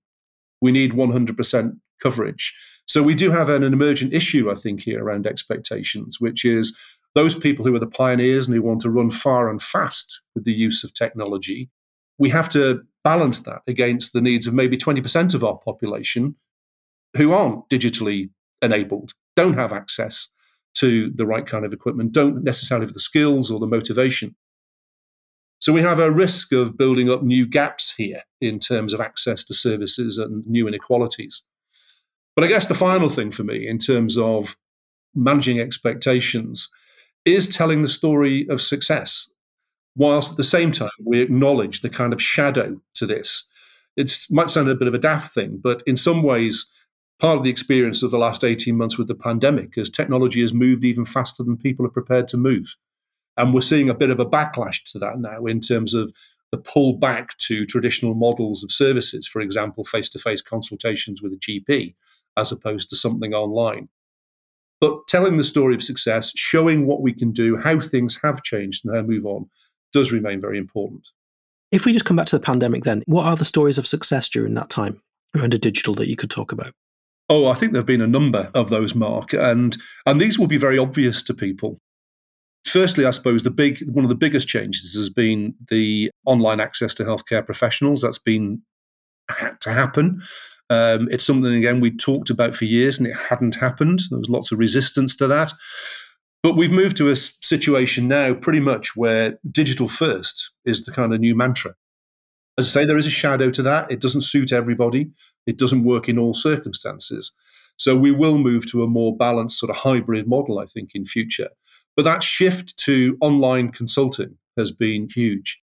We 0.62 0.72
need 0.72 0.94
100% 0.94 1.80
coverage. 2.00 2.56
So 2.88 3.04
we 3.04 3.16
do 3.16 3.32
have 3.32 3.50
an, 3.50 3.64
an 3.64 3.74
emergent 3.74 4.14
issue, 4.14 4.52
I 4.52 4.56
think, 4.56 4.82
here 4.82 5.04
around 5.04 5.28
expectations, 5.28 6.20
which 6.20 6.44
is 6.44 6.78
those 7.14 7.36
people 7.36 7.66
who 7.66 7.76
are 7.76 7.80
the 7.80 7.88
pioneers 7.88 8.48
and 8.48 8.56
who 8.56 8.62
want 8.62 8.82
to 8.82 8.90
run 8.90 9.12
far 9.12 9.50
and 9.50 9.62
fast 9.62 10.22
with 10.36 10.44
the 10.44 10.54
use 10.54 10.84
of 10.84 10.94
technology. 10.94 11.70
We 12.18 12.30
have 12.30 12.50
to 12.50 12.84
balance 13.04 13.44
that 13.44 13.62
against 13.68 14.14
the 14.14 14.22
needs 14.22 14.48
of 14.48 14.54
maybe 14.54 14.78
20% 14.78 15.34
of 15.34 15.44
our 15.44 15.58
population 15.58 16.36
who 17.18 17.32
aren't 17.32 17.68
digitally 17.70 18.30
enabled, 18.62 19.14
don't 19.36 19.56
have 19.56 19.74
access 19.74 20.30
to 20.76 21.12
the 21.16 21.26
right 21.26 21.46
kind 21.46 21.66
of 21.66 21.74
equipment, 21.74 22.12
don't 22.12 22.44
necessarily 22.44 22.86
have 22.86 22.94
the 22.94 23.00
skills 23.00 23.52
or 23.52 23.60
the 23.60 23.68
motivation. 23.68 24.36
So 25.60 25.72
we 25.72 25.82
have 25.82 26.00
a 26.00 26.12
risk 26.12 26.54
of 26.54 26.78
building 26.78 27.10
up 27.10 27.22
new 27.22 27.46
gaps 27.46 27.94
here 27.96 28.24
in 28.40 28.58
terms 28.58 28.94
of 28.94 29.02
access 29.02 29.44
to 29.46 29.54
services 29.54 30.18
and 30.18 30.46
new 30.48 30.68
inequalities. 30.68 31.44
But 32.36 32.46
I 32.46 32.48
guess 32.48 32.68
the 32.68 32.74
final 32.74 33.10
thing 33.10 33.30
for 33.30 33.44
me 33.44 33.68
in 33.68 33.78
terms 33.78 34.18
of 34.18 34.58
managing 35.14 35.60
expectations 35.60 36.70
is 37.26 37.54
telling 37.54 37.84
the 37.84 37.90
story 37.90 38.48
of 38.50 38.62
success, 38.62 39.32
whilst 39.96 40.32
at 40.32 40.38
the 40.38 40.44
same 40.44 40.72
time 40.72 40.90
we 41.06 41.22
acknowledge 41.22 41.82
the 41.82 41.90
kind 41.90 42.14
of 42.14 42.22
shadow 42.22 42.82
to 42.96 43.06
this. 43.06 43.48
It 43.98 44.12
might 44.32 44.50
sound 44.50 44.70
a 44.70 44.76
bit 44.76 44.88
of 44.88 44.94
a 44.94 45.00
daft 45.00 45.34
thing, 45.34 45.60
but 45.62 45.84
in 45.86 45.98
some 45.98 46.24
ways, 46.24 46.72
part 47.22 47.38
of 47.38 47.44
the 47.44 47.52
experience 47.52 48.02
of 48.02 48.10
the 48.10 48.18
last 48.18 48.44
18 48.44 48.76
months 48.76 48.98
with 48.98 49.08
the 49.08 49.16
pandemic 49.16 49.78
is 49.78 49.92
technology 49.92 50.42
has 50.42 50.54
moved 50.54 50.84
even 50.84 51.06
faster 51.06 51.44
than 51.44 51.56
people 51.56 51.86
are 51.86 51.90
prepared 51.90 52.28
to 52.30 52.38
move. 52.38 52.76
And 53.38 53.54
we're 53.54 53.62
seeing 53.62 53.90
a 53.90 53.96
bit 53.96 54.10
of 54.10 54.20
a 54.20 54.26
backlash 54.26 54.92
to 54.92 55.00
that 55.00 55.20
now 55.20 55.46
in 55.46 55.60
terms 55.62 55.94
of 55.94 56.12
the 56.52 56.58
pull 56.58 56.94
back 56.94 57.38
to 57.38 57.66
traditional 57.66 58.16
models 58.16 58.64
of 58.64 58.72
services, 58.72 59.28
for 59.28 59.40
example, 59.40 59.84
face 59.84 60.10
to 60.10 60.20
face 60.20 60.42
consultations 60.42 61.22
with 61.22 61.32
a 61.32 61.38
GP, 61.38 61.94
as 62.36 62.52
opposed 62.52 62.90
to 62.90 62.96
something 62.96 63.34
online. 63.34 63.88
But 64.82 65.08
telling 65.08 65.38
the 65.38 65.44
story 65.44 65.76
of 65.76 65.84
success, 65.84 66.34
showing 66.36 66.88
what 66.88 67.04
we 67.04 67.14
can 67.14 67.32
do, 67.32 67.56
how 67.56 67.80
things 67.80 68.20
have 68.24 68.42
changed 68.42 68.84
and 68.84 68.96
how 68.96 69.04
we 69.04 69.16
move 69.16 69.28
on, 69.28 69.50
does 69.94 70.12
remain 70.12 70.42
very 70.42 70.58
important. 70.58 71.10
If 71.72 71.86
we 71.86 71.94
just 71.94 72.06
come 72.06 72.18
back 72.18 72.26
to 72.28 72.38
the 72.38 72.44
pandemic, 72.44 72.84
then, 72.84 73.04
what 73.06 73.26
are 73.26 73.36
the 73.36 73.46
stories 73.46 73.78
of 73.78 73.86
success 73.86 74.28
during 74.28 74.56
that 74.56 74.72
time 74.72 75.02
around 75.36 75.54
a 75.54 75.60
digital 75.60 75.94
that 75.96 76.08
you 76.08 76.16
could 76.16 76.32
talk 76.32 76.52
about? 76.52 76.74
Oh, 77.32 77.48
I 77.48 77.54
think 77.54 77.72
there 77.72 77.80
have 77.80 77.86
been 77.86 78.02
a 78.02 78.08
number 78.08 78.52
of 78.54 78.70
those, 78.70 78.94
Mark, 78.94 79.32
and 79.32 79.78
and 80.06 80.20
these 80.20 80.38
will 80.38 80.48
be 80.48 80.58
very 80.58 80.78
obvious 80.78 81.24
to 81.24 81.34
people. 81.34 81.78
Firstly, 82.66 83.06
I 83.06 83.12
suppose 83.12 83.44
the 83.44 83.50
big 83.50 83.80
one 83.90 84.04
of 84.04 84.10
the 84.10 84.16
biggest 84.16 84.50
changes 84.50 84.94
has 84.96 85.10
been 85.10 85.56
the 85.70 86.12
online 86.26 86.60
access 86.60 86.94
to 86.96 87.06
healthcare 87.06 87.46
professionals. 87.46 88.02
That's 88.02 88.20
been 88.20 88.64
had 89.30 89.62
to 89.62 89.72
happen. 89.72 90.22
Um, 90.70 91.08
it's 91.10 91.24
something 91.24 91.54
again 91.54 91.80
we 91.80 91.96
talked 91.96 92.30
about 92.30 92.54
for 92.54 92.66
years, 92.66 93.00
and 93.00 93.08
it 93.08 93.16
hadn't 93.16 93.56
happened. 93.56 94.02
There 94.10 94.20
was 94.20 94.30
lots 94.30 94.52
of 94.52 94.60
resistance 94.60 95.16
to 95.16 95.28
that. 95.28 95.54
But 96.44 96.58
we've 96.58 96.70
moved 96.70 96.98
to 96.98 97.08
a 97.08 97.16
situation 97.16 98.10
now, 98.10 98.34
pretty 98.34 98.60
much 98.60 98.98
where 98.98 99.40
digital 99.50 99.88
first 99.88 100.52
is 100.66 100.84
the 100.84 100.92
kind 100.92 101.14
of 101.14 101.22
new 101.22 101.36
mantra. 101.36 101.76
As 102.58 102.68
I 102.68 102.82
say, 102.82 102.86
there 102.86 102.98
is 102.98 103.08
a 103.08 103.12
shadow 103.12 103.50
to 103.50 103.62
that. 103.64 103.92
It 103.92 104.02
doesn't 104.02 104.22
suit 104.22 104.52
everybody. 104.52 105.12
It 105.48 105.58
doesn't 105.58 105.84
work 105.84 106.10
in 106.10 106.20
all 106.20 106.34
circumstances. 106.34 107.32
So 107.78 107.96
we 107.96 108.12
will 108.12 108.38
move 108.38 108.70
to 108.72 108.84
a 108.84 108.88
more 108.88 109.16
balanced 109.16 109.58
sort 109.58 109.70
of 109.70 109.78
hybrid 109.78 110.28
model, 110.28 110.60
I 110.60 110.66
think, 110.66 110.92
in 110.94 111.06
future. 111.06 111.50
But 111.96 112.04
that 112.04 112.24
shift 112.24 112.78
to 112.86 113.18
online 113.22 113.72
consulting 113.72 114.38
has 114.58 114.72
been 114.72 115.08
huge. 115.14 115.62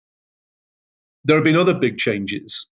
There 1.23 1.37
have 1.37 1.43
been 1.43 1.55
other 1.55 1.73
big 1.73 1.97
changes. 1.97 2.69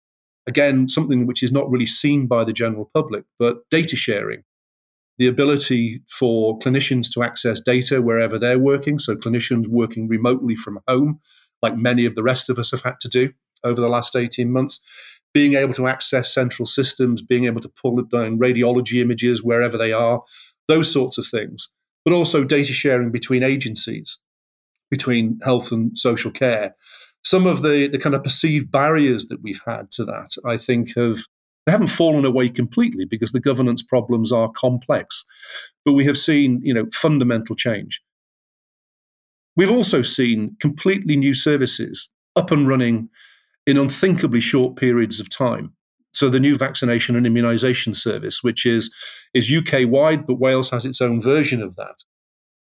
Again, 0.47 0.87
something 0.87 1.27
which 1.27 1.43
is 1.43 1.51
not 1.51 1.69
really 1.69 1.85
seen 1.85 2.27
by 2.27 2.45
the 2.45 2.53
general 2.53 2.89
public, 2.93 3.25
but 3.37 3.69
data 3.69 3.97
sharing. 3.97 4.43
The 5.17 5.27
ability 5.27 6.01
for 6.07 6.57
clinicians 6.59 7.11
to 7.13 7.23
access 7.23 7.59
data 7.59 8.01
wherever 8.01 8.39
they're 8.39 8.59
working. 8.59 8.99
So, 8.99 9.15
clinicians 9.15 9.67
working 9.67 10.07
remotely 10.07 10.55
from 10.55 10.79
home, 10.87 11.19
like 11.61 11.75
many 11.75 12.05
of 12.05 12.15
the 12.15 12.23
rest 12.23 12.49
of 12.49 12.57
us 12.57 12.71
have 12.71 12.83
had 12.83 12.99
to 13.01 13.09
do 13.09 13.33
over 13.63 13.79
the 13.79 13.89
last 13.89 14.15
18 14.15 14.51
months 14.51 14.81
being 15.33 15.53
able 15.53 15.73
to 15.73 15.85
access 15.85 16.33
central 16.33 16.65
systems, 16.65 17.21
being 17.21 17.45
able 17.45 17.61
to 17.61 17.69
pull 17.69 18.01
down 18.03 18.39
radiology 18.39 19.01
images 19.01 19.43
wherever 19.43 19.77
they 19.77 19.91
are, 19.91 20.23
those 20.67 20.91
sorts 20.91 21.19
of 21.19 21.27
things, 21.27 21.71
but 22.03 22.11
also 22.11 22.43
data 22.43 22.73
sharing 22.73 23.11
between 23.11 23.43
agencies, 23.43 24.19
between 24.89 25.39
health 25.43 25.71
and 25.71 25.95
social 25.95 26.31
care. 26.31 26.75
Some 27.23 27.45
of 27.45 27.61
the, 27.61 27.87
the 27.87 27.99
kind 27.99 28.15
of 28.15 28.23
perceived 28.23 28.71
barriers 28.71 29.27
that 29.27 29.43
we've 29.43 29.61
had 29.65 29.91
to 29.91 30.05
that, 30.05 30.29
I 30.43 30.57
think, 30.57 30.95
have 30.95 31.19
they 31.67 31.71
haven't 31.71 31.87
fallen 31.87 32.23
away 32.23 32.47
completely 32.49 33.05
because 33.05 33.33
the 33.33 33.41
governance 33.41 33.83
problems 33.83 34.31
are 34.31 34.49
complex, 34.49 35.25
but 35.83 35.91
we 35.91 36.05
have 36.05 36.17
seen, 36.17 36.61
you 36.63 36.73
know, 36.73 36.85
fundamental 36.93 37.55
change. 37.55 38.01
We've 39.57 39.69
also 39.69 40.01
seen 40.01 40.55
completely 40.61 41.17
new 41.17 41.33
services 41.33 42.09
up 42.37 42.51
and 42.51 42.67
running 42.67 43.09
in 43.67 43.77
unthinkably 43.77 44.39
short 44.39 44.77
periods 44.77 45.19
of 45.19 45.29
time. 45.29 45.73
So 46.13 46.29
the 46.29 46.39
new 46.39 46.57
vaccination 46.57 47.15
and 47.15 47.27
immunisation 47.27 47.95
service, 47.95 48.41
which 48.41 48.65
is 48.65 48.91
is 49.35 49.51
UK 49.51 49.87
wide, 49.87 50.25
but 50.25 50.39
Wales 50.39 50.71
has 50.71 50.85
its 50.85 51.01
own 51.01 51.21
version 51.21 51.61
of 51.61 51.75
that. 51.75 51.97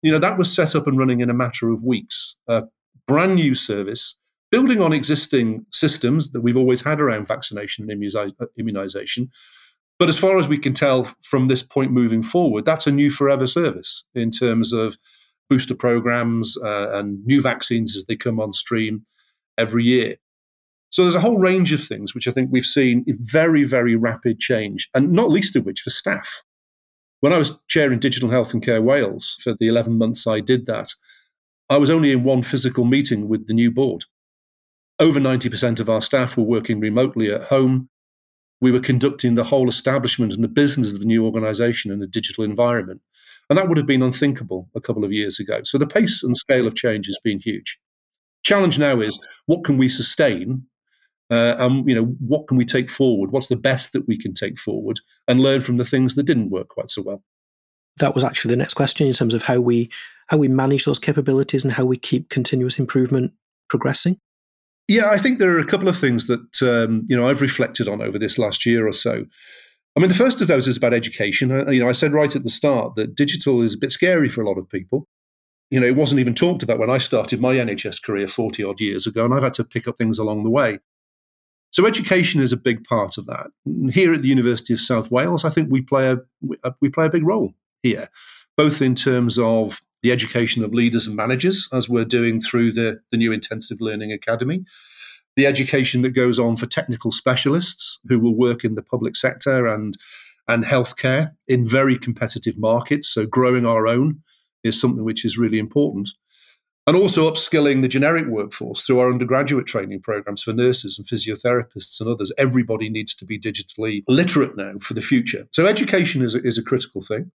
You 0.03 0.11
know 0.11 0.19
that 0.19 0.37
was 0.37 0.53
set 0.53 0.75
up 0.75 0.85
and 0.85 0.99
running 0.99 1.21
in 1.21 1.31
a 1.31 1.33
matter 1.33 1.71
of 1.71 1.83
weeks. 1.83 2.35
A 2.47 2.63
brand 3.07 3.35
new 3.35 3.55
service, 3.55 4.19
building 4.51 4.81
on 4.81 4.93
existing 4.93 5.65
systems 5.71 6.29
that 6.31 6.41
we've 6.41 6.57
always 6.57 6.81
had 6.81 7.01
around 7.01 7.27
vaccination 7.27 7.89
and 7.89 7.99
immunisation. 7.99 9.29
But 9.97 10.09
as 10.09 10.19
far 10.19 10.37
as 10.37 10.47
we 10.47 10.59
can 10.59 10.73
tell 10.73 11.03
from 11.23 11.47
this 11.47 11.63
point 11.63 11.91
moving 11.91 12.21
forward, 12.21 12.65
that's 12.65 12.87
a 12.87 12.91
new 12.91 13.09
forever 13.09 13.47
service 13.47 14.05
in 14.13 14.29
terms 14.29 14.71
of 14.71 14.95
booster 15.49 15.75
programs 15.75 16.55
uh, 16.63 16.91
and 16.91 17.25
new 17.25 17.41
vaccines 17.41 17.97
as 17.97 18.05
they 18.05 18.15
come 18.15 18.39
on 18.39 18.53
stream 18.53 19.05
every 19.57 19.83
year. 19.83 20.17
So 20.89 21.03
there's 21.03 21.15
a 21.15 21.19
whole 21.19 21.37
range 21.37 21.71
of 21.71 21.83
things 21.83 22.15
which 22.15 22.27
I 22.27 22.31
think 22.31 22.49
we've 22.51 22.65
seen 22.65 23.05
very, 23.07 23.63
very 23.63 23.95
rapid 23.95 24.39
change, 24.39 24.89
and 24.93 25.11
not 25.11 25.29
least 25.29 25.55
of 25.55 25.65
which 25.65 25.81
for 25.81 25.89
staff. 25.89 26.43
When 27.19 27.33
I 27.33 27.37
was 27.37 27.59
chairing 27.67 27.99
Digital 27.99 28.29
Health 28.29 28.53
and 28.53 28.63
Care 28.63 28.81
Wales 28.81 29.37
for 29.43 29.53
the 29.59 29.67
11 29.67 29.97
months 29.97 30.25
I 30.25 30.39
did 30.39 30.65
that, 30.67 30.93
I 31.69 31.77
was 31.77 31.89
only 31.89 32.11
in 32.11 32.23
one 32.23 32.41
physical 32.41 32.85
meeting 32.85 33.27
with 33.27 33.47
the 33.47 33.53
new 33.53 33.71
board. 33.71 34.05
Over 34.99 35.19
90% 35.19 35.79
of 35.79 35.89
our 35.89 36.01
staff 36.01 36.35
were 36.35 36.43
working 36.43 36.79
remotely 36.79 37.31
at 37.31 37.43
home. 37.43 37.89
We 38.59 38.71
were 38.71 38.79
conducting 38.79 39.35
the 39.35 39.43
whole 39.43 39.69
establishment 39.69 40.33
and 40.33 40.43
the 40.43 40.49
business 40.49 40.91
of 40.91 40.99
the 40.99 41.05
new 41.05 41.25
organization 41.25 41.91
in 41.91 42.01
a 42.01 42.07
digital 42.07 42.43
environment. 42.43 43.01
And 43.49 43.57
that 43.57 43.67
would 43.67 43.77
have 43.77 43.85
been 43.85 44.01
unthinkable 44.01 44.69
a 44.75 44.81
couple 44.81 45.03
of 45.03 45.11
years 45.11 45.39
ago. 45.39 45.61
So 45.63 45.77
the 45.77 45.87
pace 45.87 46.23
and 46.23 46.35
scale 46.35 46.67
of 46.67 46.75
change 46.75 47.05
has 47.05 47.19
been 47.23 47.39
huge. 47.39 47.79
Challenge 48.43 48.79
now 48.79 48.99
is 48.99 49.19
what 49.45 49.63
can 49.63 49.77
we 49.77 49.89
sustain 49.89 50.65
uh, 51.29 51.55
and 51.57 51.87
you 51.87 51.95
know 51.95 52.05
what 52.19 52.47
can 52.47 52.57
we 52.57 52.65
take 52.65 52.89
forward 52.89 53.31
what's 53.31 53.47
the 53.47 53.55
best 53.55 53.93
that 53.93 54.07
we 54.07 54.17
can 54.17 54.33
take 54.33 54.57
forward 54.57 54.99
and 55.27 55.41
learn 55.41 55.61
from 55.61 55.77
the 55.77 55.85
things 55.85 56.15
that 56.15 56.23
didn't 56.23 56.49
work 56.49 56.69
quite 56.69 56.89
so 56.89 57.01
well 57.01 57.23
that 57.97 58.15
was 58.15 58.23
actually 58.23 58.51
the 58.51 58.57
next 58.57 58.75
question 58.75 59.07
in 59.07 59.13
terms 59.13 59.33
of 59.33 59.43
how 59.43 59.59
we 59.59 59.89
how 60.27 60.37
we 60.37 60.47
manage 60.47 60.85
those 60.85 60.99
capabilities 60.99 61.63
and 61.63 61.73
how 61.73 61.85
we 61.85 61.97
keep 61.97 62.29
continuous 62.29 62.79
improvement 62.79 63.31
progressing 63.69 64.17
yeah 64.87 65.09
i 65.09 65.17
think 65.17 65.39
there 65.39 65.55
are 65.55 65.59
a 65.59 65.65
couple 65.65 65.87
of 65.87 65.97
things 65.97 66.27
that 66.27 66.61
um, 66.61 67.05
you 67.07 67.15
know 67.15 67.27
i've 67.27 67.41
reflected 67.41 67.87
on 67.87 68.01
over 68.01 68.17
this 68.17 68.37
last 68.37 68.65
year 68.65 68.87
or 68.87 68.93
so 68.93 69.25
I 69.95 69.99
mean, 69.99 70.09
the 70.09 70.15
first 70.15 70.41
of 70.41 70.47
those 70.47 70.67
is 70.67 70.77
about 70.77 70.93
education. 70.93 71.49
you 71.71 71.79
know, 71.81 71.89
I 71.89 71.93
said 71.93 72.13
right 72.13 72.33
at 72.33 72.43
the 72.43 72.49
start 72.49 72.95
that 72.95 73.15
digital 73.15 73.61
is 73.61 73.73
a 73.73 73.77
bit 73.77 73.91
scary 73.91 74.29
for 74.29 74.41
a 74.41 74.47
lot 74.47 74.57
of 74.57 74.69
people. 74.69 75.07
You 75.71 75.79
know, 75.79 75.87
it 75.87 75.95
wasn't 75.95 76.19
even 76.19 76.33
talked 76.33 76.63
about 76.63 76.79
when 76.79 76.89
I 76.89 76.99
started 76.99 77.41
my 77.41 77.55
NHS 77.55 78.01
career 78.01 78.27
40 78.27 78.63
odd 78.63 78.79
years 78.79 79.05
ago, 79.05 79.25
and 79.25 79.33
I've 79.33 79.43
had 79.43 79.53
to 79.55 79.63
pick 79.63 79.87
up 79.87 79.97
things 79.97 80.17
along 80.17 80.43
the 80.43 80.49
way. 80.49 80.79
So 81.71 81.85
education 81.85 82.41
is 82.41 82.51
a 82.51 82.57
big 82.57 82.83
part 82.83 83.17
of 83.17 83.25
that. 83.27 83.47
Here 83.91 84.13
at 84.13 84.21
the 84.21 84.27
University 84.27 84.73
of 84.73 84.79
South 84.79 85.11
Wales, 85.11 85.45
I 85.45 85.49
think 85.49 85.71
we 85.71 85.81
play 85.81 86.11
a 86.11 86.17
uh, 86.63 86.71
we 86.81 86.89
play 86.89 87.05
a 87.05 87.11
big 87.11 87.25
role 87.25 87.53
here, 87.83 88.09
both 88.57 88.81
in 88.81 88.95
terms 88.95 89.37
of 89.37 89.81
the 90.01 90.11
education 90.11 90.63
of 90.63 90.73
leaders 90.73 91.07
and 91.07 91.15
managers, 91.15 91.67
as 91.73 91.89
we're 91.89 92.05
doing 92.05 92.39
through 92.39 92.71
the, 92.71 92.99
the 93.11 93.17
new 93.17 93.31
Intensive 93.31 93.81
Learning 93.81 94.11
Academy, 94.11 94.63
the 95.35 95.45
education 95.45 96.01
that 96.03 96.11
goes 96.11 96.39
on 96.39 96.55
for 96.55 96.65
technical 96.65 97.11
specialists 97.11 97.99
who 98.07 98.19
will 98.19 98.35
work 98.35 98.63
in 98.63 98.75
the 98.75 98.83
public 98.83 99.15
sector 99.15 99.67
and 99.67 99.95
and 100.47 100.63
healthcare 100.63 101.33
in 101.47 101.63
very 101.63 101.97
competitive 101.97 102.57
markets. 102.57 103.07
So 103.07 103.27
growing 103.27 103.67
our 103.67 103.85
own 103.85 104.21
is 104.63 104.79
something 104.81 105.03
which 105.03 105.23
is 105.23 105.37
really 105.37 105.59
important 105.59 106.09
and 106.89 106.97
also 106.97 107.29
upskilling 107.29 107.83
the 107.83 107.87
generic 107.87 108.25
workforce 108.25 108.81
through 108.81 108.97
our 108.97 109.11
undergraduate 109.11 109.67
training 109.67 110.01
programs 110.01 110.41
for 110.41 110.53
nurses 110.53 110.97
and 110.97 111.07
physiotherapists 111.07 112.01
and 112.01 112.09
others. 112.09 112.31
Everybody 112.35 112.89
needs 112.89 113.13
to 113.17 113.25
be 113.25 113.37
digitally 113.37 114.01
literate 114.07 114.57
now 114.57 114.73
for 114.81 114.95
the 114.95 115.01
future. 115.01 115.47
So, 115.51 115.67
education 115.67 116.23
is 116.23 116.33
a, 116.33 116.41
is 116.41 116.57
a 116.57 116.63
critical 116.63 117.01
thing. 117.01 117.29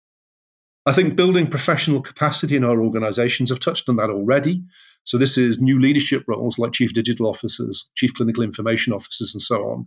I 0.87 0.93
think 0.93 1.15
building 1.15 1.47
professional 1.47 2.03
capacity 2.03 2.57
in 2.57 2.65
our 2.65 2.83
organizations, 2.83 3.53
I've 3.53 3.61
touched 3.61 3.89
on 3.89 3.95
that 3.95 4.11
already. 4.11 4.65
So, 5.05 5.19
this 5.19 5.39
is 5.39 5.63
new 5.63 5.79
leadership 5.79 6.25
roles 6.27 6.59
like 6.59 6.73
chief 6.73 6.93
digital 6.93 7.29
officers, 7.29 7.89
chief 7.95 8.13
clinical 8.13 8.43
information 8.43 8.93
officers, 8.93 9.37
and 9.37 9.41
so 9.41 9.63
on, 9.69 9.87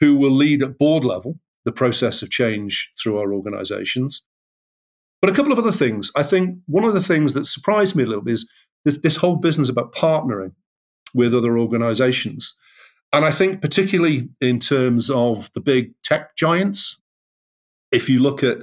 who 0.00 0.16
will 0.16 0.32
lead 0.32 0.64
at 0.64 0.78
board 0.78 1.04
level 1.04 1.38
the 1.64 1.70
process 1.70 2.22
of 2.22 2.30
change 2.30 2.90
through 3.00 3.18
our 3.20 3.32
organizations. 3.32 4.24
But 5.22 5.30
a 5.30 5.34
couple 5.34 5.52
of 5.52 5.58
other 5.58 5.72
things. 5.72 6.10
I 6.14 6.22
think 6.22 6.58
one 6.66 6.84
of 6.84 6.94
the 6.94 7.02
things 7.02 7.32
that 7.32 7.46
surprised 7.46 7.96
me 7.96 8.04
a 8.04 8.06
little 8.06 8.22
bit 8.22 8.34
is 8.34 8.50
this, 8.86 8.98
this 9.00 9.16
whole 9.16 9.36
business 9.36 9.68
about 9.68 9.92
partnering 9.92 10.52
with 11.12 11.34
other 11.34 11.58
organizations. 11.58 12.56
And 13.12 13.24
I 13.24 13.32
think, 13.32 13.60
particularly 13.60 14.28
in 14.40 14.60
terms 14.60 15.10
of 15.10 15.50
the 15.54 15.60
big 15.60 15.92
tech 16.02 16.36
giants, 16.36 17.00
if 17.90 18.08
you 18.08 18.20
look 18.20 18.42
at 18.42 18.58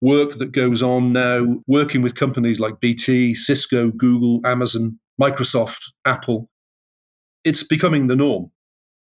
work 0.00 0.38
that 0.38 0.52
goes 0.52 0.82
on 0.82 1.12
now, 1.12 1.56
working 1.66 2.02
with 2.02 2.14
companies 2.14 2.60
like 2.60 2.80
BT, 2.80 3.34
Cisco, 3.34 3.90
Google, 3.90 4.40
Amazon, 4.46 5.00
Microsoft, 5.20 5.92
Apple, 6.04 6.48
it's 7.42 7.64
becoming 7.64 8.06
the 8.06 8.16
norm. 8.16 8.52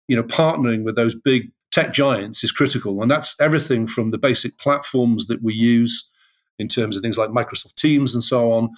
You 0.07 0.15
know, 0.15 0.23
partnering 0.23 0.83
with 0.83 0.95
those 0.95 1.15
big 1.15 1.51
tech 1.71 1.93
giants 1.93 2.43
is 2.43 2.51
critical. 2.51 3.01
And 3.03 3.11
that's 3.11 3.39
everything 3.39 3.85
from 3.85 4.09
the 4.09 4.17
basic 4.17 4.57
platforms 4.57 5.27
that 5.27 5.43
we 5.43 5.53
use 5.53 6.09
in 6.57 6.67
terms 6.67 6.95
of 6.95 7.03
things 7.03 7.17
like 7.17 7.29
Microsoft 7.29 7.75
Teams 7.75 8.15
and 8.15 8.23
so 8.23 8.51
on, 8.51 8.69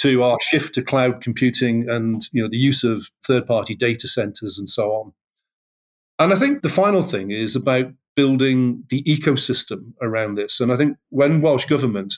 to 0.00 0.22
our 0.22 0.38
shift 0.40 0.74
to 0.74 0.82
cloud 0.82 1.20
computing 1.20 1.88
and 1.88 2.22
you 2.32 2.42
know 2.42 2.48
the 2.48 2.56
use 2.56 2.84
of 2.84 3.10
third 3.26 3.46
party 3.46 3.74
data 3.74 4.08
centers 4.08 4.58
and 4.58 4.68
so 4.68 4.92
on. 4.92 5.12
And 6.18 6.32
I 6.32 6.36
think 6.36 6.62
the 6.62 6.68
final 6.68 7.02
thing 7.02 7.30
is 7.30 7.56
about 7.56 7.92
building 8.16 8.84
the 8.88 9.02
ecosystem 9.04 9.92
around 10.02 10.34
this. 10.34 10.60
And 10.60 10.72
I 10.72 10.76
think 10.76 10.96
when 11.08 11.40
Welsh 11.40 11.66
Government 11.66 12.14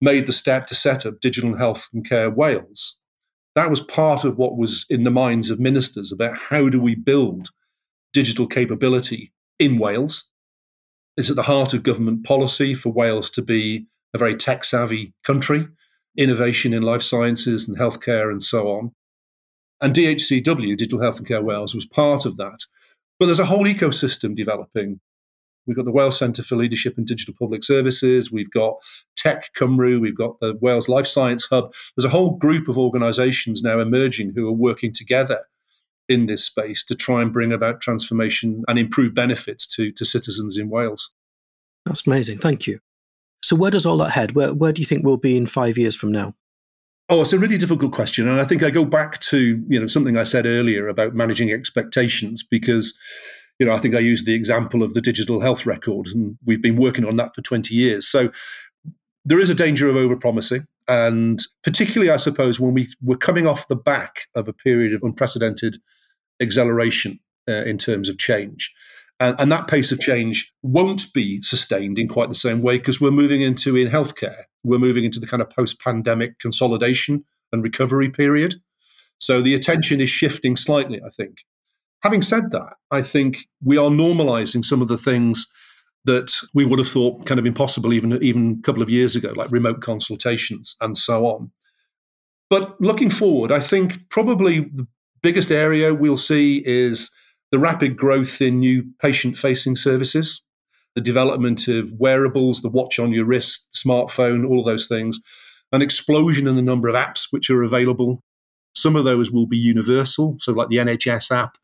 made 0.00 0.26
the 0.26 0.32
step 0.32 0.66
to 0.68 0.74
set 0.74 1.04
up 1.04 1.20
Digital 1.20 1.56
Health 1.56 1.88
and 1.92 2.06
Care 2.08 2.30
Wales, 2.30 2.98
that 3.54 3.68
was 3.68 3.80
part 3.80 4.24
of 4.24 4.38
what 4.38 4.56
was 4.56 4.86
in 4.88 5.04
the 5.04 5.10
minds 5.10 5.50
of 5.50 5.60
ministers 5.60 6.12
about 6.12 6.36
how 6.36 6.68
do 6.68 6.80
we 6.80 6.94
build 6.94 7.48
digital 8.12 8.46
capability 8.46 9.32
in 9.58 9.78
Wales. 9.78 10.30
It's 11.16 11.30
at 11.30 11.36
the 11.36 11.42
heart 11.42 11.74
of 11.74 11.82
government 11.82 12.24
policy 12.24 12.72
for 12.72 12.90
Wales 12.90 13.30
to 13.32 13.42
be 13.42 13.86
a 14.14 14.18
very 14.18 14.36
tech 14.36 14.64
savvy 14.64 15.12
country 15.24 15.68
innovation 16.16 16.72
in 16.72 16.82
life 16.82 17.02
sciences 17.02 17.68
and 17.68 17.78
healthcare 17.78 18.30
and 18.30 18.42
so 18.42 18.68
on. 18.68 18.92
And 19.80 19.94
DHCW, 19.94 20.76
Digital 20.76 21.00
Health 21.00 21.18
and 21.18 21.26
Care 21.26 21.42
Wales, 21.42 21.74
was 21.74 21.86
part 21.86 22.26
of 22.26 22.36
that. 22.36 22.58
But 23.18 23.26
there's 23.26 23.40
a 23.40 23.46
whole 23.46 23.64
ecosystem 23.64 24.34
developing. 24.34 25.00
We've 25.66 25.76
got 25.76 25.84
the 25.84 25.92
Wales 25.92 26.18
Centre 26.18 26.42
for 26.42 26.56
Leadership 26.56 26.98
in 26.98 27.04
Digital 27.04 27.34
Public 27.38 27.64
Services. 27.64 28.32
We've 28.32 28.50
got 28.50 28.76
Tech 29.16 29.54
Cymru. 29.54 30.00
We've 30.00 30.16
got 30.16 30.40
the 30.40 30.56
Wales 30.60 30.88
Life 30.88 31.06
Science 31.06 31.46
Hub. 31.46 31.72
There's 31.96 32.04
a 32.04 32.10
whole 32.10 32.36
group 32.36 32.68
of 32.68 32.78
organisations 32.78 33.62
now 33.62 33.78
emerging 33.80 34.32
who 34.34 34.48
are 34.48 34.52
working 34.52 34.92
together 34.92 35.44
in 36.08 36.26
this 36.26 36.44
space 36.44 36.84
to 36.84 36.94
try 36.94 37.22
and 37.22 37.32
bring 37.32 37.52
about 37.52 37.80
transformation 37.80 38.64
and 38.66 38.78
improve 38.78 39.14
benefits 39.14 39.66
to, 39.76 39.92
to 39.92 40.04
citizens 40.04 40.58
in 40.58 40.68
Wales. 40.68 41.12
That's 41.86 42.06
amazing. 42.06 42.38
Thank 42.38 42.66
you. 42.66 42.80
So 43.42 43.56
where 43.56 43.70
does 43.70 43.86
all 43.86 43.96
that 43.98 44.10
head? 44.10 44.32
Where 44.32 44.54
where 44.54 44.72
do 44.72 44.80
you 44.80 44.86
think 44.86 45.04
we'll 45.04 45.16
be 45.16 45.36
in 45.36 45.46
five 45.46 45.78
years 45.78 45.96
from 45.96 46.12
now? 46.12 46.34
Oh, 47.08 47.22
it's 47.22 47.32
a 47.32 47.38
really 47.38 47.58
difficult 47.58 47.92
question, 47.92 48.28
and 48.28 48.40
I 48.40 48.44
think 48.44 48.62
I 48.62 48.70
go 48.70 48.84
back 48.84 49.18
to 49.20 49.62
you 49.68 49.80
know 49.80 49.86
something 49.86 50.16
I 50.16 50.24
said 50.24 50.46
earlier 50.46 50.88
about 50.88 51.14
managing 51.14 51.52
expectations 51.52 52.44
because 52.44 52.96
you 53.58 53.66
know 53.66 53.72
I 53.72 53.78
think 53.78 53.94
I 53.94 53.98
used 53.98 54.26
the 54.26 54.34
example 54.34 54.82
of 54.82 54.94
the 54.94 55.00
digital 55.00 55.40
health 55.40 55.66
record, 55.66 56.08
and 56.14 56.36
we've 56.46 56.62
been 56.62 56.76
working 56.76 57.04
on 57.04 57.16
that 57.16 57.34
for 57.34 57.42
twenty 57.42 57.74
years. 57.74 58.06
So 58.06 58.30
there 59.24 59.40
is 59.40 59.50
a 59.50 59.54
danger 59.54 59.88
of 59.88 59.96
overpromising, 59.96 60.66
and 60.86 61.40
particularly 61.64 62.10
I 62.10 62.16
suppose 62.16 62.60
when 62.60 62.74
we 62.74 62.88
were 63.02 63.16
coming 63.16 63.46
off 63.46 63.68
the 63.68 63.76
back 63.76 64.26
of 64.34 64.46
a 64.46 64.52
period 64.52 64.94
of 64.94 65.02
unprecedented 65.02 65.78
acceleration 66.40 67.18
uh, 67.48 67.64
in 67.64 67.78
terms 67.78 68.08
of 68.08 68.18
change. 68.18 68.72
And, 69.20 69.36
and 69.38 69.52
that 69.52 69.68
pace 69.68 69.92
of 69.92 70.00
change 70.00 70.52
won't 70.62 71.12
be 71.12 71.42
sustained 71.42 71.98
in 71.98 72.08
quite 72.08 72.30
the 72.30 72.34
same 72.34 72.62
way 72.62 72.78
because 72.78 73.00
we're 73.00 73.10
moving 73.10 73.42
into, 73.42 73.76
in 73.76 73.88
healthcare, 73.88 74.44
we're 74.64 74.78
moving 74.78 75.04
into 75.04 75.20
the 75.20 75.26
kind 75.26 75.42
of 75.42 75.50
post 75.50 75.78
pandemic 75.78 76.38
consolidation 76.38 77.24
and 77.52 77.62
recovery 77.62 78.08
period. 78.08 78.54
So 79.18 79.42
the 79.42 79.54
attention 79.54 80.00
is 80.00 80.08
shifting 80.08 80.56
slightly, 80.56 81.00
I 81.04 81.10
think. 81.10 81.44
Having 82.02 82.22
said 82.22 82.50
that, 82.52 82.76
I 82.90 83.02
think 83.02 83.36
we 83.62 83.76
are 83.76 83.90
normalizing 83.90 84.64
some 84.64 84.80
of 84.80 84.88
the 84.88 84.96
things 84.96 85.46
that 86.06 86.32
we 86.54 86.64
would 86.64 86.78
have 86.78 86.88
thought 86.88 87.26
kind 87.26 87.38
of 87.38 87.44
impossible 87.44 87.92
even, 87.92 88.22
even 88.22 88.56
a 88.58 88.62
couple 88.62 88.80
of 88.80 88.88
years 88.88 89.14
ago, 89.14 89.34
like 89.36 89.50
remote 89.50 89.82
consultations 89.82 90.76
and 90.80 90.96
so 90.96 91.26
on. 91.26 91.50
But 92.48 92.80
looking 92.80 93.10
forward, 93.10 93.52
I 93.52 93.60
think 93.60 94.08
probably 94.08 94.60
the 94.60 94.86
biggest 95.22 95.52
area 95.52 95.94
we'll 95.94 96.16
see 96.16 96.62
is 96.64 97.10
the 97.52 97.58
rapid 97.58 97.96
growth 97.96 98.40
in 98.40 98.60
new 98.60 98.84
patient 99.00 99.36
facing 99.36 99.76
services, 99.76 100.42
the 100.94 101.00
development 101.00 101.68
of 101.68 101.92
wearables, 101.98 102.62
the 102.62 102.68
watch 102.68 102.98
on 102.98 103.12
your 103.12 103.24
wrist, 103.24 103.68
smartphone, 103.72 104.48
all 104.48 104.60
of 104.60 104.64
those 104.64 104.86
things, 104.86 105.20
an 105.72 105.82
explosion 105.82 106.46
in 106.46 106.56
the 106.56 106.62
number 106.62 106.88
of 106.88 106.94
apps 106.94 107.28
which 107.30 107.50
are 107.50 107.62
available. 107.62 108.22
Some 108.74 108.96
of 108.96 109.04
those 109.04 109.30
will 109.30 109.46
be 109.46 109.56
universal, 109.56 110.36
so 110.38 110.52
like 110.52 110.68
the 110.68 110.76
NHS 110.76 111.30
app, 111.30 111.56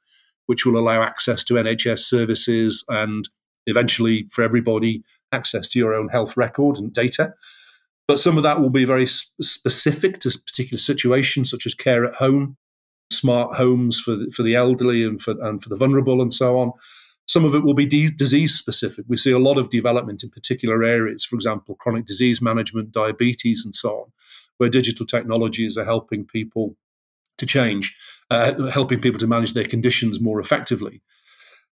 which 0.46 0.64
will 0.64 0.78
allow 0.78 1.02
access 1.02 1.44
to 1.44 1.54
NHS 1.54 2.00
services 2.00 2.84
and 2.88 3.28
eventually 3.66 4.26
for 4.30 4.42
everybody 4.42 5.02
access 5.32 5.66
to 5.68 5.78
your 5.78 5.94
own 5.94 6.08
health 6.08 6.36
record 6.36 6.78
and 6.78 6.92
data. 6.92 7.34
But 8.06 8.20
some 8.20 8.36
of 8.36 8.44
that 8.44 8.60
will 8.60 8.70
be 8.70 8.84
very 8.84 9.06
specific 9.06 10.20
to 10.20 10.30
particular 10.46 10.78
situations, 10.78 11.50
such 11.50 11.66
as 11.66 11.74
care 11.74 12.04
at 12.04 12.14
home, 12.14 12.56
smart 13.10 13.56
homes 13.56 14.00
for 14.00 14.16
the, 14.16 14.30
for 14.34 14.42
the 14.42 14.54
elderly 14.54 15.04
and 15.04 15.20
for 15.20 15.34
and 15.42 15.62
for 15.62 15.68
the 15.68 15.76
vulnerable 15.76 16.20
and 16.20 16.32
so 16.32 16.58
on. 16.58 16.72
Some 17.28 17.44
of 17.44 17.54
it 17.54 17.64
will 17.64 17.74
be 17.74 17.86
de- 17.86 18.10
disease 18.10 18.54
specific. 18.54 19.04
We 19.08 19.16
see 19.16 19.32
a 19.32 19.38
lot 19.38 19.58
of 19.58 19.70
development 19.70 20.22
in 20.22 20.30
particular 20.30 20.84
areas, 20.84 21.24
for 21.24 21.34
example, 21.34 21.74
chronic 21.74 22.06
disease 22.06 22.40
management, 22.40 22.92
diabetes, 22.92 23.64
and 23.64 23.74
so 23.74 23.90
on, 23.90 24.12
where 24.58 24.68
digital 24.68 25.06
technologies 25.06 25.76
are 25.76 25.84
helping 25.84 26.24
people 26.24 26.76
to 27.38 27.46
change, 27.46 27.96
uh, 28.30 28.70
helping 28.70 29.00
people 29.00 29.18
to 29.18 29.26
manage 29.26 29.54
their 29.54 29.64
conditions 29.64 30.20
more 30.20 30.38
effectively. 30.38 31.02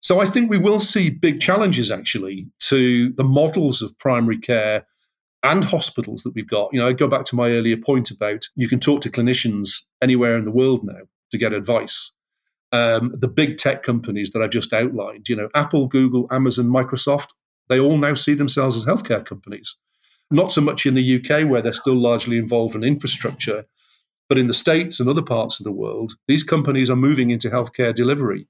So 0.01 0.21
I 0.21 0.27
think 0.27 0.51
we 0.51 0.59
will 0.59 0.81
see 0.81 1.09
big 1.09 1.41
challenges 1.41 1.91
actually 1.91 2.49
to 2.69 3.13
the 3.17 3.25
models 3.25 3.81
of 3.81 3.97
primary 3.99 4.39
care 4.39 4.87
and 5.43 5.65
hospitals 5.65 6.23
that 6.25 6.35
we've 6.35 6.49
got. 6.49 6.71
You 6.73 6.81
know, 6.81 6.89
I 6.89 6.93
go 6.93 7.07
back 7.07 7.25
to 7.27 7.37
my 7.37 7.51
earlier 7.51 7.77
point 7.77 8.11
about 8.11 8.45
you 8.57 8.69
can 8.69 8.81
talk 8.81 9.03
to 9.03 9.11
clinicians 9.11 9.83
anywhere 10.03 10.37
in 10.37 10.45
the 10.45 10.51
world 10.51 10.85
now 10.85 11.03
to 11.35 11.39
get 11.39 11.53
advice. 11.53 12.13
Um, 12.71 13.13
the 13.17 13.29
big 13.29 13.59
tech 13.59 13.83
companies 13.83 14.31
that 14.31 14.41
I've 14.41 14.51
just 14.51 14.73
outlined, 14.73 15.29
you 15.29 15.35
know, 15.35 15.49
Apple, 15.55 15.89
Google, 15.89 16.29
Amazon, 16.31 16.67
Microsoft, 16.67 17.31
they 17.69 17.81
all 17.81 17.99
now 17.99 18.15
see 18.15 18.35
themselves 18.35 18.77
as 18.77 18.85
healthcare 18.85 19.25
companies. 19.25 19.77
Not 20.31 20.53
so 20.53 20.61
much 20.61 20.87
in 20.87 20.95
the 20.95 21.17
UK, 21.17 21.49
where 21.49 21.61
they're 21.61 21.73
still 21.73 21.97
largely 21.97 22.39
involved 22.39 22.75
in 22.75 22.85
infrastructure, 22.85 23.67
but 24.29 24.39
in 24.39 24.47
the 24.47 24.55
States 24.55 25.01
and 25.01 25.09
other 25.09 25.23
parts 25.23 25.59
of 25.59 25.65
the 25.65 25.73
world, 25.73 26.13
these 26.29 26.43
companies 26.43 26.89
are 26.89 26.97
moving 26.97 27.31
into 27.31 27.51
healthcare 27.51 27.95
delivery. 27.95 28.47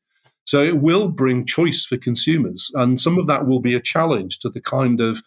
So 0.47 0.63
it 0.63 0.79
will 0.79 1.09
bring 1.09 1.47
choice 1.47 1.87
for 1.87 1.97
consumers. 1.97 2.71
And 2.75 3.01
some 3.01 3.19
of 3.19 3.27
that 3.27 3.47
will 3.47 3.61
be 3.61 3.75
a 3.75 3.81
challenge 3.81 4.39
to 4.41 4.51
the 4.51 4.61
kind 4.61 5.01
of 5.01 5.23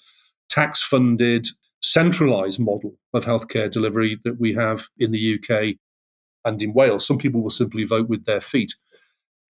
tax 0.49 0.81
funded, 0.81 1.47
centralized 1.81 2.59
model 2.59 2.95
of 3.13 3.25
healthcare 3.25 3.69
delivery 3.69 4.19
that 4.23 4.39
we 4.39 4.53
have 4.53 4.87
in 4.97 5.11
the 5.11 5.35
UK 5.35 5.75
and 6.47 6.61
in 6.61 6.73
Wales. 6.73 7.05
Some 7.05 7.17
people 7.17 7.41
will 7.41 7.49
simply 7.49 7.83
vote 7.83 8.09
with 8.09 8.25
their 8.25 8.41
feet. 8.41 8.73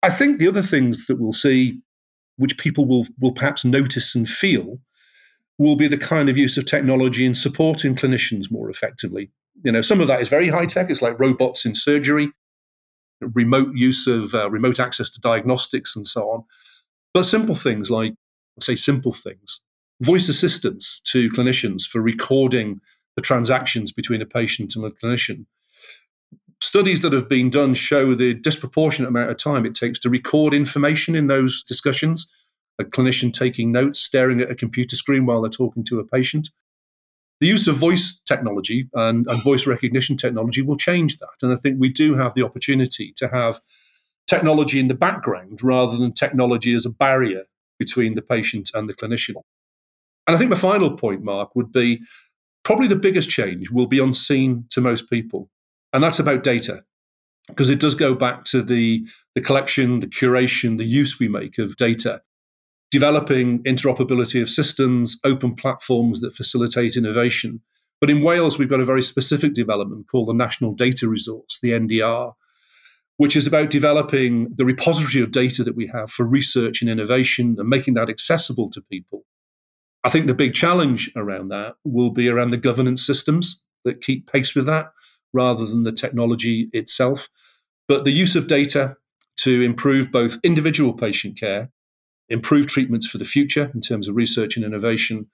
I 0.04 0.10
think 0.10 0.39
the 0.39 0.47
other 0.47 0.62
things 0.62 1.08
that 1.08 1.19
we'll 1.19 1.32
see, 1.32 1.80
which 2.38 2.58
people 2.58 2.86
will, 2.86 3.06
will 3.19 3.32
perhaps 3.32 3.63
notice 3.63 4.15
and 4.15 4.27
feel, 4.27 4.80
will 5.58 5.75
be 5.75 5.88
the 5.88 5.97
kind 5.97 6.30
of 6.30 6.38
use 6.38 6.58
of 6.58 6.65
technology 6.65 7.25
in 7.25 7.36
supporting 7.36 7.95
clinicians 7.95 8.51
more 8.51 8.69
effectively. 8.69 9.30
You 9.63 9.71
know, 9.71 9.82
some 9.82 10.01
of 10.01 10.08
that 10.08 10.21
is 10.21 10.30
very 10.30 10.49
high 10.49 10.65
tech. 10.65 10.89
It's 10.89 11.01
like 11.01 11.19
robots 11.19 11.65
in 11.65 11.75
surgery, 11.75 12.32
remote 13.21 13.75
use 13.75 14.08
of 14.08 14.34
uh, 14.34 14.49
remote 14.49 14.80
access 14.80 15.10
to 15.12 15.21
diagnostics, 15.21 15.95
and 15.95 16.08
so 16.08 16.30
on. 16.30 16.43
But 17.13 17.23
simple 17.23 17.56
things 17.56 17.91
like, 17.91 18.15
say, 18.60 18.75
simple 18.75 19.12
things, 19.12 19.62
voice 20.01 20.30
assistance 20.30 20.99
to 21.06 21.30
clinicians 21.30 21.84
for 21.84 22.01
recording 22.01 22.82
the 23.15 23.21
transactions 23.21 23.91
between 23.91 24.21
a 24.21 24.25
patient 24.25 24.75
and 24.75 24.86
a 24.86 24.89
clinician. 24.89 25.45
Studies 26.62 27.02
that 27.02 27.12
have 27.12 27.28
been 27.28 27.50
done 27.50 27.74
show 27.74 28.13
the 28.13 28.34
disproportionate 28.34 29.10
amount 29.10 29.32
of 29.32 29.38
time 29.38 29.65
it 29.65 29.76
takes 29.76 30.00
to 30.00 30.10
record 30.10 30.54
information 30.54 31.15
in 31.15 31.28
those 31.28 31.63
discussions. 31.63 32.32
A 32.80 32.84
clinician 32.84 33.34
taking 33.34 33.71
notes, 33.71 34.00
staring 34.00 34.39
at 34.41 34.52
a 34.52 34.56
computer 34.56 34.95
screen 34.95 35.26
while 35.26 35.41
they're 35.41 35.50
talking 35.50 35.84
to 35.86 36.00
a 36.00 36.06
patient. 36.06 36.50
The 37.41 37.47
use 37.47 37.67
of 37.67 37.76
voice 37.76 38.21
technology 38.28 38.88
and, 38.93 39.26
and 39.28 39.43
voice 39.43 39.65
recognition 39.65 40.15
technology 40.15 40.62
will 40.62 40.78
change 40.78 41.17
that. 41.17 41.36
And 41.41 41.52
I 41.52 41.56
think 41.56 41.78
we 41.80 41.89
do 41.89 42.15
have 42.15 42.36
the 42.36 42.45
opportunity 42.45 43.12
to 43.17 43.28
have 43.30 43.60
technology 44.28 44.80
in 44.80 44.88
the 44.88 44.93
background 44.93 45.63
rather 45.63 45.97
than 45.97 46.13
technology 46.13 46.74
as 46.76 46.86
a 46.86 46.91
barrier 46.91 47.41
between 47.80 48.13
the 48.13 48.21
patient 48.21 48.69
and 48.76 48.88
the 48.88 48.93
clinician. 48.93 49.36
And 50.28 50.36
I 50.36 50.38
think 50.38 50.52
the 50.52 50.56
final 50.56 50.95
point, 50.95 51.24
Mark, 51.24 51.56
would 51.56 51.71
be 51.71 52.02
probably 52.63 52.88
the 52.88 52.95
biggest 52.95 53.30
change 53.30 53.71
will 53.71 53.88
be 53.88 54.00
unseen 54.00 54.65
to 54.69 54.80
most 54.80 55.10
people, 55.10 55.50
and 55.93 56.04
that's 56.04 56.19
about 56.19 56.43
data. 56.43 56.84
Because 57.47 57.69
it 57.69 57.80
does 57.80 57.95
go 57.95 58.13
back 58.13 58.43
to 58.45 58.62
the, 58.62 59.06
the 59.36 59.41
collection, 59.41 59.99
the 59.99 60.08
curation, 60.08 60.77
the 60.77 60.86
use 60.86 61.19
we 61.19 61.27
make 61.27 61.58
of 61.58 61.75
data, 61.75 62.21
developing 62.91 63.63
interoperability 63.63 64.41
of 64.41 64.49
systems, 64.49 65.19
open 65.23 65.56
platforms 65.56 66.21
that 66.21 66.36
facilitate 66.36 66.95
innovation. 66.95 67.62
But 67.99 68.10
in 68.10 68.21
Wales, 68.21 68.58
we've 68.58 68.69
got 68.69 68.80
a 68.80 68.86
very 68.86 69.01
specific 69.01 69.54
development 69.54 70.08
called 70.10 70.30
the 70.30 70.34
National 70.34 70.73
Data 70.73 71.08
Resource, 71.08 71.60
the 71.62 71.71
NDR, 71.71 72.34
which 73.17 73.36
is 73.36 73.47
about 73.47 73.69
developing 73.69 74.49
the 74.56 74.65
repository 74.65 75.23
of 75.23 75.32
data 75.32 75.63
that 75.63 75.75
we 75.75 75.88
have 75.88 76.12
for 76.12 76.25
research 76.25 76.82
and 76.82 76.89
innovation 76.89 77.56
and 77.58 77.69
making 77.69 77.95
that 77.95 78.10
accessible 78.10 78.69
to 78.71 78.82
people. 78.82 79.23
I 80.04 80.10
think 80.10 80.27
the 80.27 80.34
big 80.34 80.54
challenge 80.54 81.12
around 81.15 81.49
that 81.49 81.75
will 81.84 82.10
be 82.10 82.27
around 82.27 82.49
the 82.49 82.58
governance 82.58 83.06
systems 83.06 83.63
that 83.86 84.01
keep 84.01 84.32
pace 84.32 84.56
with 84.56 84.65
that 84.65 84.91
rather 85.34 85.65
than 85.65 85.84
the 85.84 85.91
technology 85.91 86.70
itself. 86.74 87.30
But 87.88 88.04
the 88.04 88.12
use 88.12 88.36
of 88.36 88.48
data 88.48 88.98
to 89.38 89.62
improve 89.62 90.12
both 90.12 90.38
individual 90.44 90.94
patient 90.94 91.39
care, 91.39 91.72
improve 92.30 92.67
treatments 92.67 93.08
for 93.08 93.17
the 93.17 93.26
future 93.26 93.72
in 93.74 93.82
terms 93.82 94.08
of 94.08 94.15
research 94.15 94.56
and 94.56 94.65
innovation, 94.65 95.28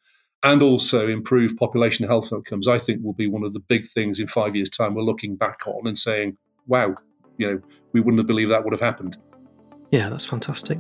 and 0.44 0.62
also 0.62 1.08
improve 1.08 1.58
population 1.58 2.08
health 2.08 2.32
outcomes, 2.32 2.68
I 2.68 2.78
think 2.78 3.04
will 3.04 3.14
be 3.14 3.28
one 3.28 3.44
of 3.44 3.54
the 3.54 3.60
big 3.60 3.86
things 3.86 4.20
in 4.20 4.28
five 4.28 4.56
years' 4.56 4.70
time 4.70 4.94
we're 4.94 5.02
looking 5.02 5.36
back 5.36 5.68
on 5.68 5.88
and 5.88 5.98
saying, 5.98 6.38
wow, 6.68 6.96
you 7.38 7.48
know, 7.48 7.62
we 7.94 8.00
wouldn't 8.00 8.20
have 8.20 8.28
believed 8.28 8.52
that 8.52 8.64
would 8.64 8.74
have 8.74 8.82
happened. 8.82 9.18
Yeah, 9.92 10.10
that's 10.10 10.26
fantastic. 10.26 10.78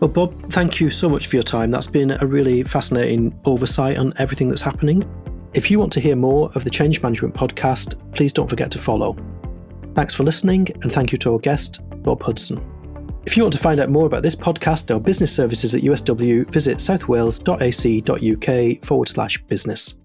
Well, 0.00 0.08
Bob, 0.08 0.34
thank 0.50 0.80
you 0.80 0.90
so 0.90 1.08
much 1.08 1.28
for 1.28 1.36
your 1.36 1.42
time. 1.42 1.70
That's 1.70 1.86
been 1.86 2.10
a 2.10 2.26
really 2.26 2.62
fascinating 2.62 3.38
oversight 3.44 3.96
on 3.96 4.12
everything 4.18 4.48
that's 4.48 4.60
happening. 4.60 5.04
If 5.52 5.68
you 5.68 5.80
want 5.80 5.92
to 5.94 6.00
hear 6.00 6.14
more 6.14 6.52
of 6.54 6.62
the 6.62 6.70
Change 6.70 7.02
Management 7.02 7.34
podcast, 7.34 7.96
please 8.14 8.32
don't 8.32 8.48
forget 8.48 8.70
to 8.70 8.78
follow. 8.78 9.16
Thanks 9.94 10.14
for 10.14 10.22
listening, 10.22 10.68
and 10.82 10.92
thank 10.92 11.10
you 11.10 11.18
to 11.18 11.32
our 11.32 11.40
guest, 11.40 11.82
Bob 12.02 12.22
Hudson. 12.22 12.64
If 13.26 13.36
you 13.36 13.42
want 13.42 13.52
to 13.54 13.58
find 13.58 13.80
out 13.80 13.90
more 13.90 14.06
about 14.06 14.22
this 14.22 14.36
podcast 14.36 14.94
or 14.94 15.00
business 15.00 15.34
services 15.34 15.74
at 15.74 15.82
USW, 15.82 16.48
visit 16.50 16.78
southwales.ac.uk 16.78 18.84
forward 18.84 19.08
slash 19.08 19.42
business. 19.44 19.98